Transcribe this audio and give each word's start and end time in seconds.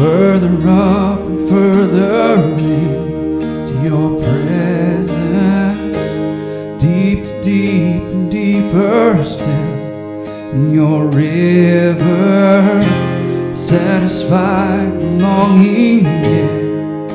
further 0.00 0.56
up 0.66 1.20
and 1.26 1.46
further 1.50 2.36
into 2.58 3.82
your 3.82 4.18
presence, 4.18 5.12
deep 6.82 7.22
to 7.22 7.42
deep 7.44 8.02
and 8.04 8.30
deeper 8.30 9.22
still 9.22 10.24
in 10.52 10.72
your 10.72 11.04
river, 11.04 12.82
satisfied 13.54 14.90
longing 15.20 16.04
yet 16.06 17.10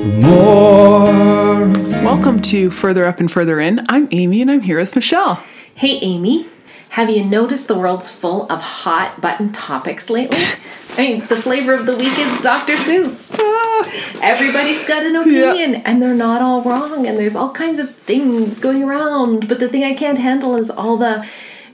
for 0.00 0.28
more. 0.28 1.68
Welcome 2.04 2.40
to 2.42 2.70
Further 2.70 3.06
Up 3.06 3.18
and 3.18 3.28
Further 3.28 3.58
In. 3.58 3.84
I'm 3.88 4.06
Amy 4.12 4.40
and 4.40 4.52
I'm 4.52 4.60
here 4.60 4.78
with 4.78 4.94
Michelle. 4.94 5.42
Hey, 5.74 5.98
Amy, 6.00 6.46
have 6.90 7.10
you 7.10 7.24
noticed 7.24 7.66
the 7.66 7.76
world's 7.76 8.08
full 8.08 8.46
of 8.52 8.62
hot 8.62 9.20
button 9.20 9.50
topics 9.50 10.08
lately? 10.08 10.38
I 10.96 11.02
mean, 11.02 11.20
the 11.20 11.36
flavor 11.36 11.74
of 11.74 11.86
the 11.86 11.96
week 11.96 12.18
is 12.18 12.40
Dr. 12.40 12.74
Seuss. 12.74 13.34
Ah. 13.38 14.20
Everybody's 14.22 14.86
got 14.86 15.04
an 15.04 15.16
opinion, 15.16 15.76
and 15.86 16.02
they're 16.02 16.14
not 16.14 16.42
all 16.42 16.62
wrong, 16.62 17.06
and 17.06 17.18
there's 17.18 17.36
all 17.36 17.50
kinds 17.50 17.78
of 17.78 17.94
things 17.94 18.58
going 18.58 18.84
around. 18.84 19.48
But 19.48 19.60
the 19.60 19.68
thing 19.68 19.84
I 19.84 19.94
can't 19.94 20.18
handle 20.18 20.56
is 20.56 20.70
all 20.70 20.96
the 20.96 21.26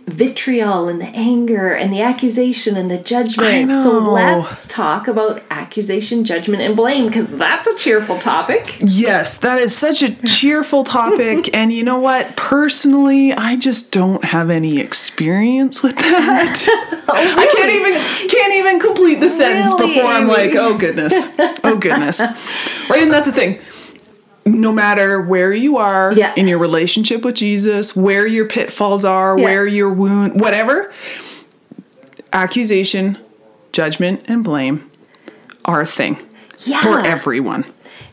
vitriol 0.06 0.88
and 0.88 1.00
the 1.00 1.06
anger 1.06 1.74
and 1.74 1.92
the 1.92 2.00
accusation 2.00 2.76
and 2.76 2.90
the 2.90 2.98
judgment. 2.98 3.74
So 3.74 3.98
let's 3.98 4.68
talk 4.68 5.08
about 5.08 5.42
accusation, 5.50 6.24
judgment, 6.24 6.62
and 6.62 6.76
blame 6.76 7.06
because 7.06 7.36
that's 7.36 7.66
a 7.66 7.76
cheerful 7.76 8.18
topic. 8.18 8.76
Yes, 8.80 9.38
that 9.38 9.58
is 9.58 9.76
such 9.76 10.02
a 10.02 10.14
cheerful 10.26 10.84
topic. 10.84 11.50
and 11.54 11.72
you 11.72 11.82
know 11.82 11.98
what? 11.98 12.36
Personally, 12.36 13.32
I 13.32 13.56
just 13.56 13.90
don't 13.92 14.24
have 14.24 14.48
any 14.48 14.78
experience 14.78 15.82
with 15.82 15.96
that. 15.96 16.95
I 17.12 17.46
can't 17.54 17.72
even 17.72 18.28
can't 18.28 18.54
even 18.54 18.80
complete 18.80 19.20
the 19.20 19.28
sentence 19.28 19.72
Really, 19.74 19.94
before 19.94 20.10
I'm 20.10 20.26
like, 20.28 20.54
oh 20.54 20.76
goodness. 20.78 21.14
Oh 21.64 21.76
goodness. 21.76 22.20
Right, 22.88 23.02
and 23.02 23.10
that's 23.12 23.26
the 23.26 23.32
thing. 23.32 23.58
No 24.44 24.72
matter 24.72 25.20
where 25.20 25.52
you 25.52 25.76
are 25.78 26.12
Yeah. 26.12 26.32
in 26.36 26.46
your 26.46 26.58
relationship 26.58 27.24
with 27.24 27.34
Jesus, 27.34 27.96
where 27.96 28.26
your 28.28 28.46
pitfalls 28.46 29.04
are, 29.04 29.36
Yeah. 29.36 29.44
where 29.44 29.66
your 29.66 29.90
wound, 29.92 30.40
whatever, 30.40 30.92
accusation, 32.32 33.18
judgment, 33.72 34.22
and 34.28 34.44
blame 34.44 34.88
are 35.64 35.80
a 35.80 35.86
thing 35.86 36.18
Yeah. 36.64 36.80
for 36.80 37.00
everyone. 37.00 37.64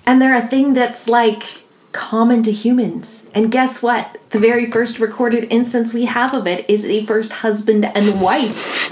And 0.05 0.21
they're 0.21 0.35
a 0.35 0.41
thing 0.47 0.73
that's 0.73 1.07
like 1.07 1.43
common 1.93 2.43
to 2.43 2.51
humans. 2.51 3.25
And 3.33 3.49
guess 3.51 3.81
what? 3.81 4.17
The 4.31 4.39
very 4.39 4.69
first 4.69 4.99
recorded 4.99 5.47
instance 5.51 5.93
we 5.93 6.05
have 6.05 6.33
of 6.33 6.45
it 6.47 6.69
is 6.69 6.83
the 6.83 7.05
first 7.05 7.31
husband 7.31 7.85
and 7.85 8.19
wife. 8.19 8.91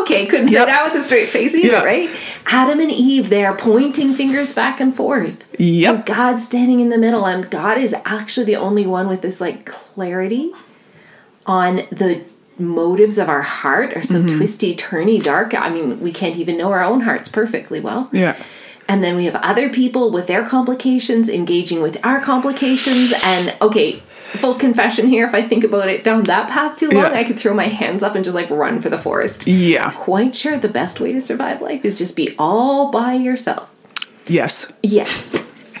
okay, 0.00 0.26
couldn't 0.26 0.48
Yep. 0.48 0.60
say 0.60 0.66
that 0.66 0.84
with 0.84 0.94
a 0.94 1.00
straight 1.04 1.28
face 1.28 1.54
either, 1.54 1.68
Yeah. 1.74 1.82
right? 1.84 2.10
Adam 2.46 2.80
and 2.80 2.90
Eve, 2.90 3.30
they're 3.30 3.54
pointing 3.54 4.12
fingers 4.12 4.52
back 4.52 4.80
and 4.80 4.94
forth. 4.94 5.44
Yep. 5.58 5.94
And 5.94 6.04
God's 6.06 6.44
standing 6.44 6.80
in 6.80 6.88
the 6.88 6.98
middle, 6.98 7.24
and 7.26 7.48
God 7.50 7.78
is 7.78 7.94
actually 8.04 8.46
the 8.46 8.56
only 8.56 8.86
one 8.86 9.08
with 9.08 9.22
this 9.22 9.40
like 9.40 9.66
clarity 9.66 10.52
on 11.46 11.76
the 11.90 12.22
motives 12.58 13.18
of 13.18 13.28
our 13.28 13.42
heart 13.42 13.96
are 13.96 14.02
so 14.02 14.22
Mm-hmm. 14.22 14.36
twisty, 14.38 14.76
turny, 14.76 15.22
dark. 15.22 15.54
I 15.54 15.68
mean, 15.70 16.00
we 16.00 16.12
can't 16.12 16.36
even 16.36 16.56
know 16.56 16.70
our 16.72 16.82
own 16.84 17.00
hearts 17.02 17.28
perfectly 17.28 17.80
well. 17.80 18.08
Yeah. 18.12 18.36
And 18.88 19.02
then 19.02 19.16
we 19.16 19.24
have 19.26 19.36
other 19.36 19.68
people 19.68 20.10
with 20.10 20.26
their 20.26 20.44
complications 20.44 21.28
engaging 21.28 21.80
with 21.82 22.04
our 22.04 22.20
complications. 22.20 23.12
And 23.24 23.56
okay, 23.62 24.02
full 24.34 24.54
confession 24.54 25.06
here 25.06 25.26
if 25.26 25.34
I 25.34 25.42
think 25.42 25.64
about 25.64 25.88
it 25.88 26.04
down 26.04 26.24
that 26.24 26.48
path 26.50 26.78
too 26.78 26.88
long, 26.90 27.04
Yeah. 27.04 27.18
I 27.18 27.24
could 27.24 27.38
throw 27.38 27.54
my 27.54 27.66
hands 27.66 28.02
up 28.02 28.14
and 28.14 28.24
just 28.24 28.34
like 28.34 28.50
run 28.50 28.80
for 28.80 28.90
the 28.90 28.98
forest. 28.98 29.46
Yeah. 29.46 29.92
Quite 29.92 30.34
sure 30.34 30.58
the 30.58 30.68
best 30.68 31.00
way 31.00 31.12
to 31.12 31.20
survive 31.20 31.60
life 31.62 31.84
is 31.84 31.98
just 31.98 32.16
be 32.16 32.34
all 32.38 32.90
by 32.90 33.14
yourself. 33.14 33.72
Yes. 34.26 34.70
Yes. 34.82 35.32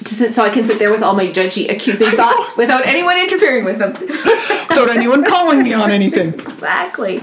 Sit, 0.04 0.34
so 0.34 0.44
I 0.44 0.50
can 0.50 0.64
sit 0.64 0.80
there 0.80 0.90
with 0.90 1.02
all 1.02 1.14
my 1.14 1.26
judgy, 1.28 1.70
accusing 1.70 2.10
thoughts 2.10 2.56
without 2.58 2.84
anyone 2.86 3.18
interfering 3.18 3.64
with 3.64 3.78
them. 3.78 3.92
Without 3.92 4.90
anyone 4.90 5.24
calling 5.24 5.62
me 5.62 5.72
on 5.72 5.92
anything. 5.92 6.28
exactly. 6.34 7.20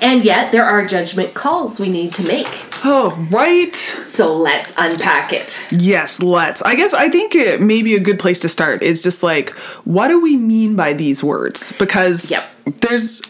And 0.00 0.24
yet, 0.24 0.52
there 0.52 0.64
are 0.64 0.86
judgment 0.86 1.34
calls 1.34 1.80
we 1.80 1.88
need 1.88 2.12
to 2.14 2.22
make. 2.22 2.46
Oh, 2.84 3.16
right. 3.30 3.74
So 3.74 4.34
let's 4.34 4.74
unpack 4.76 5.32
it. 5.32 5.66
Yes, 5.70 6.20
let's. 6.22 6.62
I 6.62 6.74
guess 6.74 6.92
I 6.92 7.08
think 7.08 7.34
it 7.34 7.60
may 7.60 7.82
be 7.82 7.94
a 7.94 8.00
good 8.00 8.18
place 8.18 8.40
to 8.40 8.48
start 8.48 8.82
is 8.82 9.02
just 9.02 9.22
like, 9.22 9.50
what 9.84 10.08
do 10.08 10.20
we 10.20 10.36
mean 10.36 10.74
by 10.74 10.92
these 10.92 11.22
words? 11.22 11.72
Because 11.78 12.30
Yep. 12.30 12.80
there's. 12.80 13.22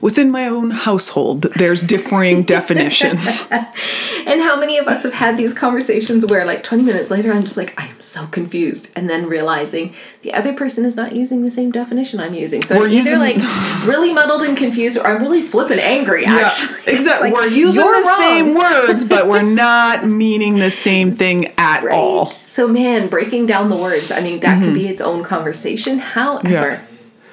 Within 0.00 0.30
my 0.30 0.46
own 0.48 0.70
household, 0.70 1.42
there's 1.56 1.82
differing 1.82 2.42
definitions. 2.56 3.46
And 3.50 4.40
how 4.40 4.58
many 4.58 4.78
of 4.78 4.86
us 4.86 5.02
have 5.02 5.14
had 5.14 5.36
these 5.36 5.52
conversations 5.52 6.24
where, 6.26 6.44
like, 6.44 6.62
20 6.62 6.84
minutes 6.84 7.10
later, 7.10 7.32
I'm 7.32 7.42
just 7.42 7.56
like, 7.56 7.78
I 7.80 7.86
am 7.88 8.00
so 8.00 8.26
confused. 8.26 8.90
And 8.94 9.10
then 9.10 9.26
realizing 9.26 9.94
the 10.22 10.32
other 10.34 10.52
person 10.52 10.84
is 10.84 10.94
not 10.96 11.14
using 11.16 11.42
the 11.42 11.50
same 11.50 11.70
definition 11.72 12.20
I'm 12.20 12.34
using. 12.34 12.62
So 12.62 12.78
We're 12.78 12.86
I'm 12.86 12.92
either, 12.92 13.10
using- 13.10 13.18
like, 13.18 13.36
really 13.86 14.12
muddled 14.12 14.42
and 14.42 14.56
confused, 14.56 14.96
or 14.98 15.06
I'm 15.06 15.20
really 15.22 15.42
flippin' 15.42 15.78
angry, 15.80 16.22
Yeah, 16.22 16.36
actually. 16.36 16.78
exactly. 16.92 17.30
Like, 17.30 17.40
we're 17.40 17.46
using 17.48 17.82
the 17.84 17.90
wrong. 17.90 18.18
same 18.18 18.54
words, 18.54 19.04
but 19.04 19.26
we're 19.28 19.42
not 19.42 20.06
meaning 20.06 20.56
the 20.56 20.70
same 20.70 21.10
thing 21.12 21.52
at 21.58 21.82
Right. 21.82 21.94
all. 21.94 22.30
So, 22.30 22.68
man, 22.68 23.08
breaking 23.08 23.46
down 23.46 23.70
the 23.70 23.76
words, 23.76 24.10
I 24.12 24.20
mean, 24.20 24.40
that 24.40 24.62
could 24.62 24.74
be 24.74 24.86
its 24.88 25.00
own 25.00 25.22
conversation. 25.24 25.98
However, 25.98 26.42
Mm-hmm. 26.42 26.52
Yeah. 26.52 26.80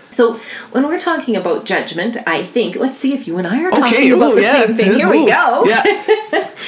So 0.10 0.34
when 0.72 0.88
we're 0.88 1.00
talking 1.00 1.36
about 1.36 1.66
judgment, 1.66 2.18
I 2.28 2.44
think, 2.44 2.76
let's 2.76 2.98
see 2.98 3.14
if 3.14 3.28
you 3.28 3.38
and 3.38 3.46
I 3.48 3.64
are 3.64 3.72
talking 3.72 3.86
Okay, 3.94 4.10
about 4.12 4.32
ooh, 4.34 4.36
the 4.36 4.42
yeah. 4.42 4.66
same 4.66 4.76
thing. 4.76 4.94
Here 4.94 5.10
we 5.10 5.26
go. 5.28 5.66
Yeah. 5.66 6.52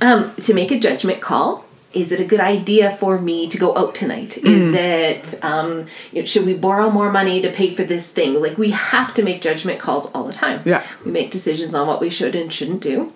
Um, 0.00 0.34
to 0.42 0.52
make 0.54 0.70
a 0.72 0.78
judgment 0.78 1.20
call, 1.20 1.64
is 1.92 2.10
it 2.10 2.18
a 2.18 2.24
good 2.24 2.40
idea 2.40 2.90
for 2.90 3.16
me 3.18 3.46
to 3.48 3.56
go 3.56 3.74
out 3.78 3.94
tonight? 3.94 4.36
Is 4.38 4.72
Mm. 4.72 4.76
it, 4.76 5.44
um, 5.44 5.86
you 6.12 6.20
know, 6.20 6.26
should 6.26 6.44
we 6.44 6.52
borrow 6.54 6.90
more 6.90 7.10
money 7.12 7.40
to 7.40 7.50
pay 7.50 7.70
for 7.70 7.84
this 7.84 8.08
thing? 8.08 8.34
Like, 8.34 8.58
we 8.58 8.70
have 8.70 9.14
to 9.14 9.22
make 9.22 9.40
judgment 9.40 9.78
calls 9.78 10.10
all 10.12 10.24
the 10.24 10.32
time. 10.32 10.60
Yeah. 10.64 10.82
We 11.06 11.12
make 11.12 11.30
decisions 11.30 11.74
on 11.76 11.86
what 11.86 12.00
we 12.00 12.10
should 12.10 12.34
and 12.34 12.52
shouldn't 12.52 12.80
do. 12.82 13.12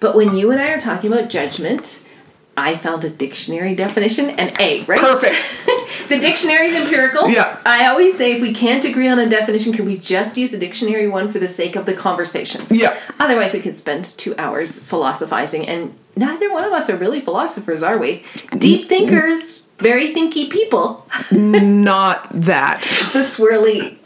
But 0.00 0.16
when 0.16 0.34
you 0.34 0.50
and 0.50 0.60
I 0.60 0.68
are 0.70 0.80
talking 0.80 1.12
about 1.12 1.28
judgment, 1.28 2.02
I 2.56 2.76
found 2.76 3.04
a 3.04 3.10
dictionary 3.10 3.74
definition 3.74 4.30
and 4.30 4.52
A, 4.60 4.82
right? 4.84 4.98
Perfect. 4.98 5.36
The 6.08 6.18
dictionary 6.18 6.66
is 6.66 6.74
empirical. 6.74 7.28
Yeah. 7.28 7.58
I 7.64 7.86
always 7.86 8.16
say 8.16 8.32
if 8.34 8.42
we 8.42 8.52
can't 8.52 8.84
agree 8.84 9.08
on 9.08 9.18
a 9.18 9.28
definition, 9.28 9.72
can 9.72 9.86
we 9.86 9.96
just 9.96 10.36
use 10.36 10.52
a 10.52 10.58
dictionary 10.58 11.08
one 11.08 11.28
for 11.28 11.38
the 11.38 11.48
sake 11.48 11.76
of 11.76 11.86
the 11.86 11.94
conversation? 11.94 12.66
Yeah. 12.70 12.98
Otherwise, 13.18 13.54
we 13.54 13.60
could 13.60 13.74
spend 13.74 14.04
two 14.04 14.34
hours 14.36 14.82
philosophizing, 14.82 15.66
and 15.66 15.94
neither 16.14 16.52
one 16.52 16.64
of 16.64 16.72
us 16.72 16.90
are 16.90 16.96
really 16.96 17.20
philosophers, 17.22 17.82
are 17.82 17.96
we? 17.96 18.22
Deep 18.58 18.86
thinkers, 18.86 19.62
very 19.78 20.12
thinky 20.12 20.50
people. 20.50 21.06
Not 21.32 22.28
that. 22.32 22.80
The 23.14 23.20
swirly, 23.20 23.96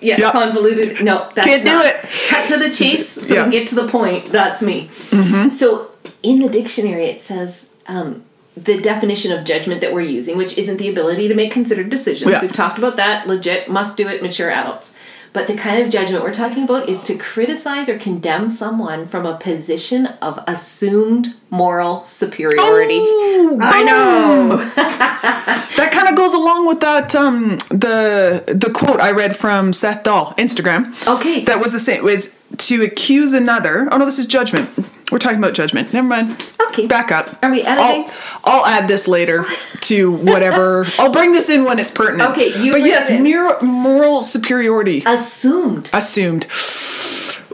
yeah, 0.00 0.18
Yeah. 0.18 0.30
convoluted. 0.30 1.02
No, 1.02 1.28
that's 1.34 1.46
Can't 1.48 1.64
do 1.64 1.80
it. 1.80 1.96
Cut 2.28 2.46
to 2.48 2.58
the 2.58 2.70
chase 2.70 3.08
so 3.08 3.22
we 3.22 3.34
Yeah. 3.34 3.42
can 3.42 3.50
get 3.50 3.66
to 3.68 3.74
the 3.74 3.88
point. 3.88 4.26
That's 4.26 4.62
me. 4.62 4.88
Mm-hmm. 5.10 5.50
So 5.50 5.90
in 6.22 6.38
the 6.40 6.48
dictionary, 6.48 7.06
it 7.06 7.20
says. 7.20 7.70
Um, 7.90 8.24
the 8.56 8.80
definition 8.80 9.32
of 9.32 9.44
judgment 9.44 9.80
that 9.80 9.94
we're 9.94 10.00
using, 10.02 10.36
which 10.36 10.58
isn't 10.58 10.76
the 10.76 10.88
ability 10.88 11.28
to 11.28 11.34
make 11.34 11.52
considered 11.52 11.88
decisions. 11.88 12.30
Yeah. 12.30 12.40
We've 12.40 12.52
talked 12.52 12.78
about 12.78 12.96
that. 12.96 13.26
Legit, 13.26 13.68
must 13.68 13.96
do 13.96 14.08
it, 14.08 14.22
mature 14.22 14.50
adults. 14.50 14.94
But 15.32 15.46
the 15.46 15.54
kind 15.54 15.80
of 15.80 15.90
judgment 15.90 16.24
we're 16.24 16.34
talking 16.34 16.64
about 16.64 16.88
is 16.88 17.02
to 17.04 17.16
criticize 17.16 17.88
or 17.88 17.96
condemn 17.98 18.48
someone 18.48 19.06
from 19.06 19.24
a 19.24 19.36
position 19.38 20.06
of 20.20 20.42
assumed 20.48 21.36
moral 21.50 22.04
superiority. 22.04 22.94
Ooh, 22.94 23.58
I 23.60 23.84
know. 23.84 24.72
That 25.76 25.92
kind 25.92 26.08
of 26.08 26.16
goes 26.16 26.34
along 26.34 26.66
with 26.66 26.80
that 26.80 27.14
um 27.14 27.56
the 27.68 28.44
the 28.46 28.70
quote 28.70 29.00
I 29.00 29.12
read 29.12 29.34
from 29.34 29.72
Seth 29.72 30.02
Dahl 30.02 30.34
Instagram. 30.36 30.94
Okay. 31.06 31.44
That 31.44 31.60
was 31.60 31.72
the 31.72 31.78
same 31.78 32.04
was 32.04 32.36
to 32.58 32.82
accuse 32.82 33.32
another. 33.32 33.88
Oh 33.90 33.96
no, 33.96 34.04
this 34.04 34.18
is 34.18 34.26
judgment. 34.26 34.68
We're 35.10 35.18
talking 35.18 35.38
about 35.38 35.54
judgment. 35.54 35.92
Never 35.92 36.06
mind. 36.06 36.44
Okay. 36.68 36.86
Back 36.86 37.10
up. 37.10 37.36
Are 37.42 37.50
we 37.50 37.62
editing? 37.62 38.12
I'll, 38.44 38.60
I'll 38.60 38.66
add 38.66 38.86
this 38.88 39.08
later 39.08 39.44
to 39.82 40.12
whatever. 40.12 40.86
I'll 40.98 41.10
bring 41.12 41.32
this 41.32 41.48
in 41.50 41.64
when 41.64 41.78
it's 41.80 41.90
pertinent. 41.90 42.30
Okay, 42.30 42.56
you 42.62 42.72
But 42.72 42.82
yes, 42.82 43.10
mere, 43.10 43.58
moral 43.60 44.22
superiority 44.22 45.02
assumed. 45.04 45.90
assumed. 45.92 46.46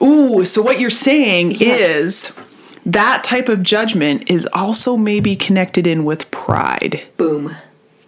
Ooh, 0.02 0.44
so 0.44 0.60
what 0.60 0.78
you're 0.78 0.90
saying 0.90 1.52
Yes. 1.52 2.30
is 2.30 2.36
that 2.84 3.24
type 3.24 3.48
of 3.48 3.62
judgment 3.62 4.30
is 4.30 4.46
also 4.52 4.96
maybe 4.98 5.34
connected 5.34 5.86
in 5.86 6.04
with 6.04 6.30
pride. 6.30 7.04
Boom. 7.16 7.56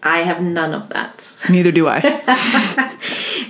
I 0.03 0.19
have 0.19 0.43
none 0.43 0.75
of 0.75 0.91
that. 0.91 1.33
Neither 1.49 1.73
do 1.73 1.89
I. 1.89 2.95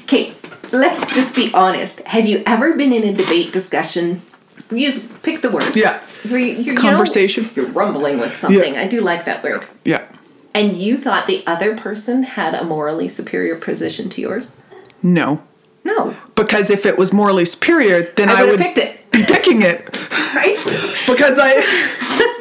Okay, 0.04 0.32
let's 0.72 1.04
just 1.12 1.36
be 1.36 1.52
honest. 1.52 2.00
Have 2.06 2.24
you 2.24 2.42
ever 2.46 2.72
been 2.74 2.94
in 2.94 3.02
a 3.04 3.12
debate 3.12 3.52
discussion? 3.52 4.22
Use 4.70 5.06
pick 5.23 5.41
the 5.41 5.50
word. 5.50 5.75
Yeah. 5.75 6.00
Where 6.29 6.38
you, 6.38 6.55
you're, 6.62 6.76
Conversation. 6.76 7.44
You 7.44 7.49
know, 7.50 7.55
you're 7.56 7.73
rumbling 7.73 8.19
with 8.19 8.35
something. 8.37 8.76
I 8.76 8.87
do 8.87 9.00
like 9.00 9.25
that 9.25 9.43
word. 9.43 9.65
Yeah. 9.85 10.06
And 10.55 10.76
you 10.76 10.97
thought 10.97 11.26
the 11.26 11.47
other 11.47 11.76
person 11.76 12.23
had 12.25 12.55
a 12.55 12.65
morally 12.65 13.09
superior 13.09 13.56
position 13.56 14.09
to 14.11 14.20
yours? 14.20 14.56
No. 15.03 15.43
No. 15.85 16.17
Because 16.35 16.70
if 16.70 16.85
it 16.85 16.99
was 16.99 17.12
morally 17.12 17.44
superior, 17.44 18.03
then 18.17 18.29
I 18.29 18.43
I, 18.43 18.44
would 18.44 18.59
picked 18.59 18.79
it. 18.79 19.11
be 19.11 19.25
picking 19.25 19.62
it. 19.62 19.87
right? 20.35 20.56
because 21.06 21.38
I 21.41 22.35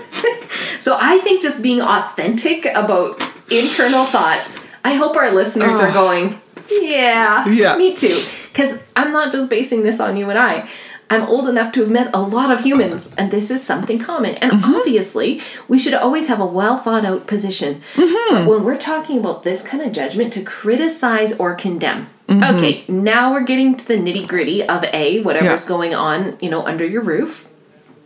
So 0.80 0.98
I 1.00 1.20
think 1.20 1.42
just 1.42 1.62
being 1.62 1.82
authentic 1.82 2.66
about 2.66 3.22
internal 3.52 4.06
thoughts. 4.06 4.60
I 4.84 4.94
hope 4.94 5.16
our 5.16 5.32
listeners 5.34 5.78
are 5.78 5.92
going, 5.92 6.40
yeah, 6.72 7.48
Yeah. 7.48 7.76
me 7.78 7.94
too. 7.94 8.24
Because 8.52 8.82
I'm 8.96 9.12
not 9.12 9.32
just 9.32 9.50
basing 9.50 9.84
this 9.84 10.00
on 10.00 10.18
you 10.18 10.30
and 10.30 10.40
I. 10.40 10.68
I'm 11.09 11.24
old 11.24 11.48
enough 11.48 11.71
to 11.74 11.80
have 11.80 11.89
met 11.89 12.09
a 12.13 12.19
lot 12.21 12.51
of 12.51 12.63
humans, 12.63 13.13
and 13.18 13.31
this 13.31 13.50
is 13.50 13.63
something 13.63 13.98
common. 13.98 14.36
And 14.36 14.63
obviously, 14.65 15.39
we 15.68 15.80
should 15.80 15.94
always 15.94 16.27
have 16.27 16.39
a 16.42 16.45
well 16.45 16.77
thought 16.77 17.06
out 17.06 17.27
position. 17.27 17.81
But 17.95 18.45
when 18.45 18.63
we're 18.65 18.77
talking 18.77 19.18
about 19.19 19.44
this 19.44 19.62
kind 19.62 19.81
of 19.81 19.94
judgment, 19.94 20.33
to 20.33 20.42
criticize 20.44 21.31
or 21.39 21.56
condemn, 21.56 22.09
okay, 22.30 22.83
now 22.89 23.31
we're 23.31 23.44
getting 23.45 23.77
to 23.77 23.88
the 23.88 23.94
nitty 23.95 24.27
gritty 24.27 24.63
of 24.68 24.83
A, 24.94 25.21
whatever's 25.21 25.63
Yeah. 25.63 25.69
going 25.69 25.95
on, 25.95 26.38
you 26.42 26.50
know, 26.50 26.65
under 26.65 26.86
your 26.86 27.01
roof. 27.01 27.48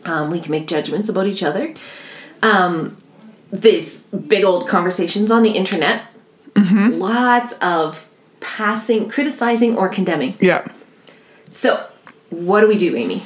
Um, 0.05 0.29
we 0.29 0.39
can 0.39 0.51
make 0.51 0.67
judgments 0.67 1.09
about 1.09 1.25
each 1.27 1.41
other. 1.43 1.73
Um, 2.43 2.97
these 3.51 4.01
big 4.01 4.43
old 4.43 4.67
conversations 4.67 5.31
on 5.31 5.41
the 5.43 5.51
internet, 5.51 6.03
lots 6.55 7.53
of 7.61 8.07
passing, 8.39 9.09
criticizing, 9.09 9.75
or 9.77 9.89
condemning. 9.89 10.35
yeah. 10.39 10.67
So, 11.51 11.85
what 12.31 12.61
do 12.61 12.67
we 12.67 12.77
do, 12.77 12.95
Amy? 12.95 13.23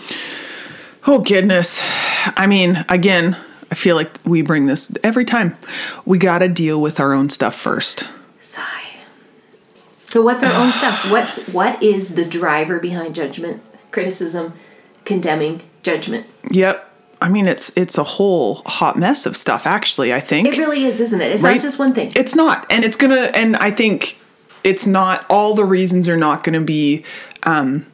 Oh 1.08 1.20
goodness. 1.20 1.82
I 2.36 2.48
mean, 2.48 2.84
again, 2.90 3.38
I 3.72 3.76
feel 3.76 3.96
like 3.96 4.12
we 4.26 4.42
bring 4.42 4.66
this 4.66 4.94
every 5.04 5.26
time. 5.26 5.58
We 6.06 6.18
got 6.18 6.40
to 6.40 6.50
deal 6.50 6.82
with 6.82 7.00
our 7.00 7.14
own 7.14 7.30
stuff 7.30 7.56
first. 7.56 8.08
Sigh. 8.40 8.82
So, 10.10 10.22
what's 10.22 10.44
our 10.44 10.54
own 10.54 10.72
stuff? 10.72 11.10
What's 11.12 11.48
what 11.50 11.82
is 11.84 12.16
the 12.16 12.26
driver 12.26 12.80
behind 12.80 13.16
judgment, 13.16 13.62
criticism, 13.92 14.54
condemning, 15.04 15.62
judgment? 15.84 16.26
Yep. 16.52 16.92
I 17.22 17.30
mean, 17.30 17.48
it's 17.48 17.76
it's 17.78 17.98
a 17.98 18.04
whole 18.04 18.56
hot 18.66 18.98
mess 18.98 19.26
of 19.26 19.36
stuff. 19.36 19.66
Actually, 19.68 20.14
I 20.14 20.20
think 20.20 20.48
It 20.48 20.58
really 20.58 20.86
is, 20.86 21.00
isn't 21.02 21.22
it? 21.22 21.32
It's 21.32 21.42
Right? 21.44 21.54
not 21.54 21.62
just 21.62 21.80
one 21.80 21.94
thing. 21.94 22.12
It's 22.16 22.36
not, 22.36 22.66
and 22.70 22.84
it's 22.84 22.96
gonna. 22.98 23.32
And 23.34 23.56
I 23.58 23.72
think 23.72 24.20
it's 24.64 24.88
not. 24.88 25.26
All 25.30 25.54
the 25.54 25.66
reasons 25.66 26.08
are 26.10 26.18
not 26.18 26.44
gonna 26.44 26.62
be 26.62 27.04
um, 27.44 27.86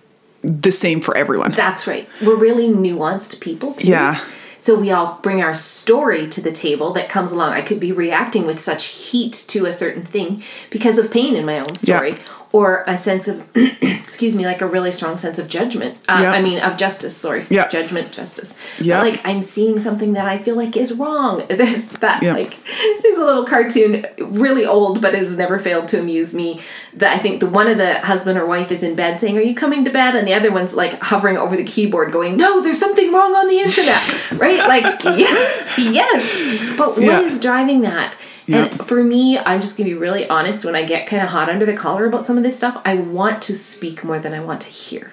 the 0.41 0.71
same 0.71 1.01
for 1.01 1.15
everyone. 1.15 1.51
That's 1.51 1.87
right. 1.87 2.07
We're 2.21 2.35
really 2.35 2.67
nuanced 2.67 3.39
people 3.39 3.73
too. 3.73 3.89
Yeah. 3.89 4.23
So 4.59 4.75
we 4.75 4.91
all 4.91 5.19
bring 5.23 5.41
our 5.41 5.55
story 5.55 6.27
to 6.27 6.39
the 6.39 6.51
table 6.51 6.93
that 6.93 7.09
comes 7.09 7.31
along. 7.31 7.53
I 7.53 7.61
could 7.61 7.79
be 7.79 7.91
reacting 7.91 8.45
with 8.45 8.59
such 8.59 8.85
heat 8.85 9.33
to 9.47 9.65
a 9.65 9.73
certain 9.73 10.03
thing 10.05 10.43
because 10.69 10.99
of 10.99 11.11
pain 11.11 11.35
in 11.35 11.45
my 11.45 11.57
own 11.57 11.75
story. 11.77 12.11
Yeah. 12.11 12.19
Or 12.53 12.83
a 12.85 12.97
sense 12.97 13.29
of, 13.29 13.45
excuse 13.55 14.35
me, 14.35 14.45
like 14.45 14.61
a 14.61 14.67
really 14.67 14.91
strong 14.91 15.17
sense 15.17 15.39
of 15.39 15.47
judgment. 15.47 15.97
Uh, 16.09 16.19
Yeah. 16.23 16.31
I 16.31 16.41
mean, 16.41 16.59
of 16.59 16.75
justice. 16.75 17.15
Sorry, 17.15 17.45
Yeah. 17.49 17.67
judgment, 17.69 18.11
justice. 18.11 18.55
Yeah. 18.79 18.97
But, 18.99 19.11
like 19.13 19.21
I'm 19.25 19.41
seeing 19.41 19.79
something 19.79 20.11
that 20.13 20.25
I 20.25 20.37
feel 20.37 20.55
like 20.55 20.75
is 20.75 20.91
wrong. 20.91 21.43
There's 21.49 21.85
that 21.85 22.21
Yeah. 22.21 22.33
like 22.33 22.55
there's 23.03 23.17
a 23.17 23.23
little 23.25 23.45
cartoon, 23.45 24.05
really 24.19 24.65
old, 24.65 25.01
but 25.01 25.13
it 25.15 25.19
has 25.19 25.37
never 25.37 25.59
failed 25.59 25.87
to 25.89 25.99
amuse 25.99 26.33
me. 26.33 26.59
That 26.93 27.15
I 27.15 27.19
think 27.19 27.39
the 27.39 27.47
one 27.47 27.67
of 27.67 27.77
the 27.77 27.99
husband 27.99 28.37
or 28.37 28.45
wife 28.45 28.69
is 28.69 28.83
in 28.83 28.95
bed 28.95 29.19
saying, 29.21 29.37
"Are 29.37 29.41
you 29.41 29.55
coming 29.55 29.85
to 29.85 29.91
bed?" 29.91 30.15
and 30.15 30.27
the 30.27 30.33
other 30.33 30.51
one's 30.51 30.73
like 30.75 31.01
hovering 31.01 31.37
over 31.37 31.55
the 31.55 31.63
keyboard, 31.63 32.11
going, 32.11 32.35
"No, 32.35 32.59
there's 32.61 32.79
something 32.79 33.13
wrong 33.13 33.33
on 33.33 33.47
the 33.47 33.59
internet." 33.59 34.01
right? 34.33 34.59
Like, 34.67 35.03
yeah, 35.05 35.47
yes. 35.77 36.75
But 36.77 36.97
what 36.97 37.23
is 37.23 37.35
Yeah. 37.35 37.41
driving 37.41 37.79
that? 37.81 38.13
Yeah. 38.51 38.65
And 38.65 38.85
for 38.85 39.03
me, 39.03 39.37
I'm 39.39 39.61
just 39.61 39.77
gonna 39.77 39.89
be 39.89 39.95
really 39.95 40.27
honest. 40.29 40.65
When 40.65 40.75
I 40.75 40.83
get 40.83 41.07
kind 41.07 41.23
of 41.23 41.29
hot 41.29 41.49
under 41.49 41.65
the 41.65 41.73
collar 41.75 42.05
about 42.05 42.25
some 42.25 42.37
of 42.37 42.43
this 42.43 42.55
stuff, 42.55 42.79
I 42.85 42.95
want 42.95 43.41
to 43.43 43.55
speak 43.55 44.03
more 44.03 44.19
than 44.19 44.33
I 44.33 44.39
want 44.39 44.61
to 44.61 44.67
hear. 44.67 45.11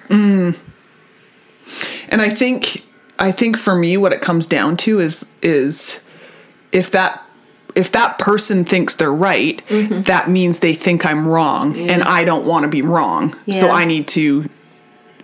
And 2.09 2.21
I 2.21 2.29
think 2.29 2.83
I 3.17 3.31
think 3.31 3.57
for 3.57 3.75
me 3.75 3.97
what 3.97 4.13
it 4.13 4.21
comes 4.21 4.47
down 4.47 4.77
to 4.77 4.99
is 4.99 5.31
is 5.41 6.01
if 6.71 6.91
that 6.91 7.23
if 7.75 7.91
that 7.91 8.17
person 8.17 8.65
thinks 8.65 8.95
they're 8.95 9.13
right, 9.13 9.63
Mm-hmm. 9.67 10.03
that 10.03 10.29
means 10.29 10.59
they 10.59 10.73
think 10.73 11.05
I'm 11.05 11.27
wrong 11.27 11.77
and 11.77 12.01
I 12.03 12.23
don't 12.23 12.45
want 12.45 12.63
to 12.63 12.67
be 12.69 12.81
wrong. 12.81 13.35
So 13.51 13.69
I 13.69 13.85
need 13.85 14.07
to 14.09 14.49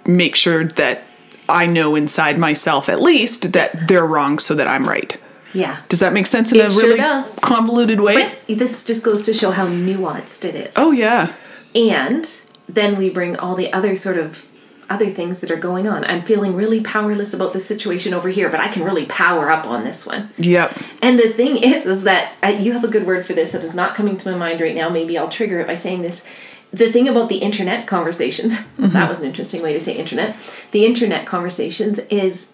make 0.06 0.36
sure 0.36 0.66
that 0.66 1.04
I 1.50 1.66
know 1.66 1.96
inside 1.96 2.38
myself 2.38 2.88
at 2.90 3.02
least 3.02 3.54
that 3.54 3.88
they're 3.88 4.06
wrong 4.06 4.40
so 4.40 4.54
that 4.56 4.68
I'm 4.68 4.88
right. 4.88 5.20
Yeah. 5.56 5.82
Does 5.90 6.02
that 6.02 6.14
make 6.14 6.28
sense 6.28 6.52
in 6.52 6.60
It 6.60 6.72
a 6.72 6.76
really 6.76 7.00
convoluted 7.42 8.02
way? 8.02 8.36
But 8.48 8.58
this 8.60 8.84
just 8.84 9.04
goes 9.04 9.24
to 9.24 9.34
show 9.34 9.52
how 9.52 9.68
nuanced 9.68 10.46
it 10.46 10.56
is. 10.56 10.74
oh 10.78 10.92
yeah. 10.92 11.34
And 11.74 12.26
then 12.68 12.98
we 12.98 13.10
bring 13.10 13.36
all 13.38 13.56
the 13.56 13.72
other 13.74 13.96
sort 13.96 14.18
of 14.18 14.48
other 14.90 15.10
things 15.10 15.40
that 15.40 15.50
are 15.50 15.56
going 15.56 15.88
on. 15.88 16.06
I'm 16.06 16.22
feeling 16.22 16.56
really 16.56 16.80
powerless 16.82 17.34
about 17.34 17.54
this 17.54 17.66
situation 17.66 18.14
over 18.14 18.30
here, 18.30 18.50
but 18.50 18.60
I 18.60 18.68
can 18.68 18.84
really 18.84 19.06
power 19.08 19.50
up 19.50 19.66
on 19.66 19.84
this 19.84 20.06
one. 20.06 20.30
Yep. 20.38 20.78
And 21.02 21.18
the 21.18 21.30
thing 21.30 21.58
is, 21.58 21.86
is 21.86 22.04
that 22.04 22.34
uh, 22.44 22.48
you 22.50 22.74
have 22.74 22.84
a 22.84 22.88
good 22.88 23.08
word 23.08 23.26
for 23.26 23.34
this 23.34 23.54
that 23.54 23.64
is 23.64 23.76
not 23.76 23.96
coming 23.96 24.16
to 24.18 24.32
my 24.32 24.38
mind 24.38 24.62
right 24.62 24.76
now. 24.76 24.90
Maybe 24.90 25.18
I'll 25.18 25.30
trigger 25.30 25.60
it 25.60 25.68
by 25.68 25.76
saying 25.76 26.04
this. 26.04 26.24
The 26.72 26.92
thing 26.92 27.08
about 27.08 27.30
the 27.30 27.38
internet 27.38 27.88
conversations, 27.88 28.64
that 28.78 29.10
was 29.10 29.20
an 29.20 29.26
interesting 29.26 29.64
way 29.64 29.74
to 29.74 29.80
say 29.80 29.94
internet. 29.94 30.36
The 30.72 30.86
internet 30.86 31.26
conversations 31.26 32.00
is 32.10 32.52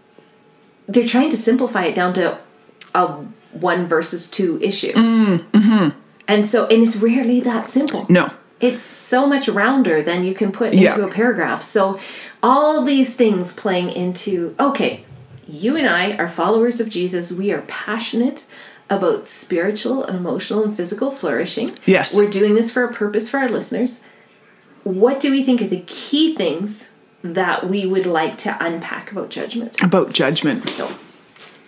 they're 0.87 1.07
trying 1.07 1.29
to 1.31 1.37
simplify 1.37 1.83
it 1.83 1.95
down 1.95 2.13
to 2.13 2.37
a 2.95 3.07
one 3.53 3.85
versus 3.87 4.29
two 4.29 4.59
issue. 4.61 4.93
And 6.27 6.45
so, 6.45 6.65
and 6.67 6.81
it's 6.83 6.95
rarely 6.95 7.39
that 7.41 7.67
simple 7.67 8.05
No. 8.07 8.31
it's 8.59 8.81
so 8.81 9.25
much 9.25 9.49
rounder 9.49 10.01
than 10.01 10.23
you 10.23 10.33
can 10.33 10.51
put 10.51 10.73
Yeah. 10.73 10.91
into 10.93 11.03
a 11.05 11.09
paragraph. 11.11 11.61
So 11.61 11.99
all 12.41 12.83
these 12.83 13.13
things 13.15 13.51
playing 13.51 13.89
into 13.89 14.55
okay, 14.59 15.03
you 15.47 15.75
and 15.75 15.87
I 15.87 16.13
are 16.13 16.27
followers 16.29 16.79
of 16.79 16.87
Jesus. 16.89 17.31
We 17.31 17.51
are 17.51 17.61
passionate 17.67 18.45
about 18.89 19.27
spiritual 19.27 20.03
and 20.03 20.15
emotional 20.17 20.63
and 20.63 20.75
physical 20.75 21.11
flourishing. 21.11 21.77
Yes. 21.85 22.15
We're 22.15 22.29
doing 22.29 22.55
this 22.55 22.71
for 22.71 22.83
a 22.83 22.93
purpose 22.93 23.27
for 23.29 23.39
our 23.39 23.49
listeners. 23.49 24.03
What 24.83 25.19
do 25.19 25.31
we 25.31 25.43
think 25.43 25.61
are 25.61 25.67
the 25.67 25.83
key 25.87 26.35
things 26.35 26.89
that 27.23 27.69
we 27.69 27.85
would 27.85 28.05
like 28.05 28.37
to 28.39 28.57
unpack 28.63 29.11
about 29.11 29.29
judgment? 29.29 29.81
About 29.81 30.11
judgment. 30.13 30.77
No. 30.77 30.89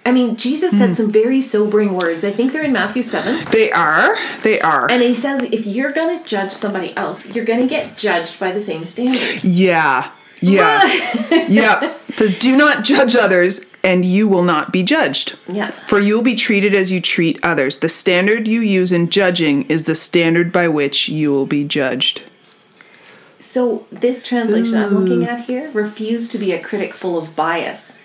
I 0.05 0.11
mean, 0.11 0.35
Jesus 0.35 0.77
said 0.77 0.91
mm. 0.91 0.95
some 0.95 1.11
very 1.11 1.39
sobering 1.39 1.93
words. 1.93 2.25
I 2.25 2.31
think 2.31 2.51
they're 2.51 2.63
in 2.63 2.73
Matthew 2.73 3.03
7. 3.03 3.45
They 3.51 3.71
are. 3.71 4.17
They 4.41 4.59
are. 4.59 4.91
And 4.91 5.01
he 5.01 5.13
says 5.13 5.43
if 5.43 5.65
you're 5.65 5.93
going 5.93 6.19
to 6.19 6.25
judge 6.25 6.51
somebody 6.51 6.95
else, 6.97 7.33
you're 7.33 7.45
going 7.45 7.61
to 7.61 7.67
get 7.67 7.97
judged 7.97 8.39
by 8.39 8.51
the 8.51 8.59
same 8.59 8.83
standard. 8.83 9.43
Yeah. 9.43 10.11
Yeah. 10.41 10.83
yeah. 11.47 11.97
So 12.09 12.27
do 12.27 12.57
not 12.57 12.83
judge 12.83 13.15
others, 13.15 13.65
and 13.81 14.03
you 14.03 14.27
will 14.27 14.43
not 14.43 14.73
be 14.73 14.83
judged. 14.83 15.39
Yeah. 15.47 15.71
For 15.71 15.99
you 15.99 16.15
will 16.15 16.21
be 16.21 16.35
treated 16.35 16.75
as 16.75 16.91
you 16.91 16.99
treat 16.99 17.39
others. 17.41 17.79
The 17.79 17.87
standard 17.87 18.45
you 18.45 18.59
use 18.59 18.91
in 18.91 19.09
judging 19.09 19.63
is 19.63 19.85
the 19.85 19.95
standard 19.95 20.51
by 20.51 20.67
which 20.67 21.07
you 21.07 21.31
will 21.31 21.45
be 21.45 21.63
judged. 21.63 22.23
So 23.39 23.87
this 23.89 24.25
translation 24.25 24.77
I'm 24.77 24.93
looking 24.93 25.25
at 25.25 25.45
here, 25.45 25.69
refuse 25.71 26.27
to 26.29 26.37
be 26.37 26.51
a 26.53 26.61
critic 26.61 26.93
full 26.93 27.17
of 27.17 27.35
bias. 27.35 27.99